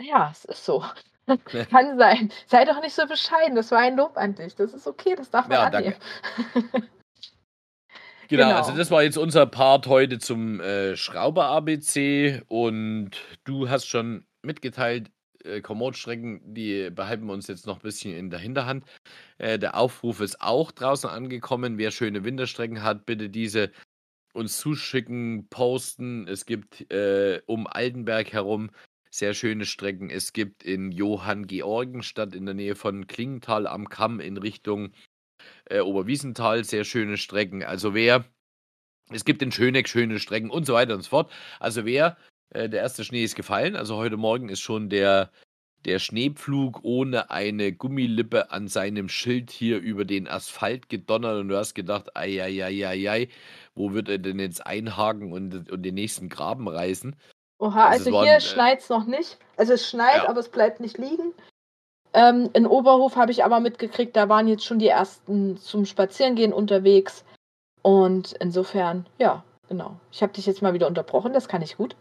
[0.00, 0.84] Ja, es ist so.
[1.70, 2.30] Kann sein.
[2.46, 3.56] Sei doch nicht so bescheiden.
[3.56, 4.54] Das war ein Lob an dich.
[4.54, 5.96] Das ist okay, das darf man ja, annehmen.
[6.54, 6.70] Danke.
[6.72, 6.88] Genau,
[8.28, 13.10] genau, also das war jetzt unser Part heute zum äh, Schrauber-ABC und
[13.44, 15.10] du hast schon mitgeteilt,
[15.44, 18.84] äh, Komoot-Strecken, die behalten wir uns jetzt noch ein bisschen in der Hinterhand.
[19.38, 21.78] Äh, der Aufruf ist auch draußen angekommen.
[21.78, 23.72] Wer schöne Winterstrecken hat, bitte diese
[24.32, 26.28] uns zuschicken, posten.
[26.28, 28.70] Es gibt äh, um Altenberg herum
[29.16, 30.10] sehr schöne Strecken.
[30.10, 34.92] Es gibt in Johann Georgenstadt in der Nähe von Klingenthal am Kamm in Richtung
[35.70, 37.62] äh, Oberwiesenthal sehr schöne Strecken.
[37.62, 38.26] Also wer,
[39.10, 41.32] es gibt in Schöneck schöne Strecken und so weiter und so fort.
[41.60, 42.16] Also wer,
[42.50, 43.74] äh, der erste Schnee ist gefallen.
[43.74, 45.30] Also heute Morgen ist schon der,
[45.86, 51.56] der Schneepflug ohne eine Gummilippe an seinem Schild hier über den Asphalt gedonnert und du
[51.56, 53.28] hast gedacht, ei, ei, ei, ei, ei,
[53.74, 57.16] wo wird er denn jetzt einhaken und, und den nächsten Graben reißen?
[57.58, 59.38] Oha, also, also hier äh, schneit es noch nicht.
[59.56, 60.28] Also es schneit, ja.
[60.28, 61.32] aber es bleibt nicht liegen.
[62.12, 66.52] Ähm, in Oberhof habe ich aber mitgekriegt, da waren jetzt schon die ersten zum Spazierengehen
[66.52, 67.24] unterwegs.
[67.82, 69.96] Und insofern, ja, genau.
[70.10, 71.96] Ich habe dich jetzt mal wieder unterbrochen, das kann ich gut.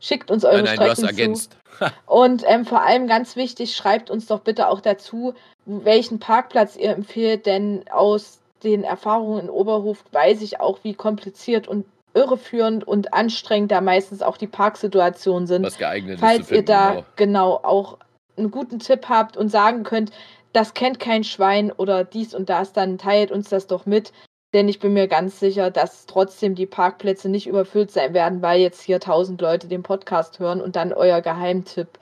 [0.00, 1.48] Schickt uns eure nein, nein, Strecken zu.
[2.06, 5.34] Und ähm, vor allem ganz wichtig, schreibt uns doch bitte auch dazu,
[5.66, 11.68] welchen Parkplatz ihr empfehlt, denn aus den Erfahrungen in Oberhof weiß ich auch, wie kompliziert
[11.68, 15.64] und irreführend und anstrengend da meistens auch die Parksituationen sind.
[15.64, 16.48] Was geeignet Falls ist.
[16.48, 17.04] Falls ihr da genau.
[17.16, 17.98] genau auch
[18.36, 20.12] einen guten Tipp habt und sagen könnt,
[20.52, 24.12] das kennt kein Schwein oder dies und das, dann teilt uns das doch mit.
[24.54, 28.60] Denn ich bin mir ganz sicher, dass trotzdem die Parkplätze nicht überfüllt sein werden, weil
[28.60, 31.98] jetzt hier tausend Leute den Podcast hören und dann euer Geheimtipp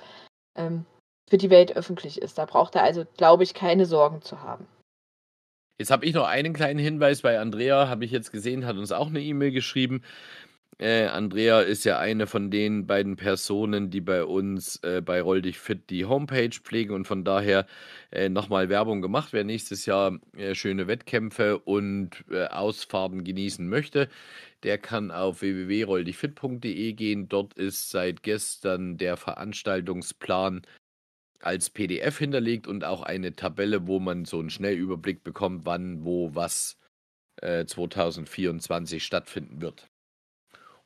[0.58, 0.84] ähm,
[1.30, 2.36] für die Welt öffentlich ist.
[2.36, 4.66] Da braucht ihr also, glaube ich, keine Sorgen zu haben.
[5.78, 8.92] Jetzt habe ich noch einen kleinen Hinweis bei Andrea, habe ich jetzt gesehen, hat uns
[8.92, 10.02] auch eine E-Mail geschrieben.
[10.78, 15.42] Äh, Andrea ist ja eine von den beiden Personen, die bei uns äh, bei Roll
[15.42, 17.66] dich fit die Homepage pflegen und von daher
[18.10, 19.32] äh, nochmal Werbung gemacht.
[19.32, 24.08] Wer nächstes Jahr äh, schöne Wettkämpfe und äh, Ausfahrten genießen möchte,
[24.64, 27.28] der kann auf www.rolldichfit.de gehen.
[27.28, 30.62] Dort ist seit gestern der Veranstaltungsplan
[31.44, 36.34] als PDF hinterlegt und auch eine Tabelle, wo man so einen Schnellüberblick bekommt, wann, wo,
[36.34, 36.76] was
[37.40, 39.88] äh, 2024 stattfinden wird.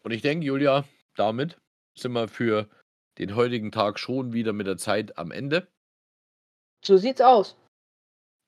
[0.02, 0.84] Und ich denke, Julia,
[1.16, 1.58] damit
[1.98, 2.68] sind wir für
[3.18, 5.66] den heutigen Tag schon wieder mit der Zeit am Ende.
[6.84, 7.56] So sieht's aus.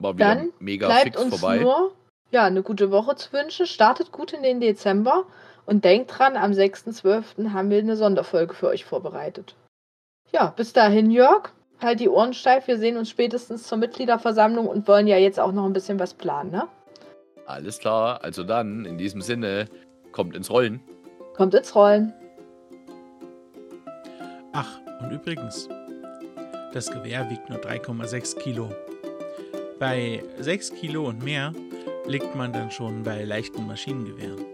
[0.01, 1.59] War wieder Dann mega bleibt fix uns vorbei.
[1.59, 1.95] Nur,
[2.31, 3.67] ja, eine gute Woche zu wünschen.
[3.67, 5.27] Startet gut in den Dezember
[5.67, 7.53] und denkt dran, am 6.12.
[7.53, 9.57] haben wir eine Sonderfolge für euch vorbereitet.
[10.31, 11.51] Ja, bis dahin, Jörg
[11.81, 12.67] halt die Ohren steif.
[12.67, 16.15] Wir sehen uns spätestens zur Mitgliederversammlung und wollen ja jetzt auch noch ein bisschen was
[16.15, 16.69] planen, ne?
[17.47, 18.23] Alles klar.
[18.23, 19.67] Also dann, in diesem Sinne,
[20.13, 20.81] kommt ins Rollen.
[21.35, 22.13] Kommt ins Rollen.
[24.53, 25.69] Ach, und übrigens,
[26.73, 28.69] das Gewehr wiegt nur 3,6 Kilo.
[29.79, 31.53] Bei 6 Kilo und mehr
[32.07, 34.45] liegt man dann schon bei leichten Maschinengewehren.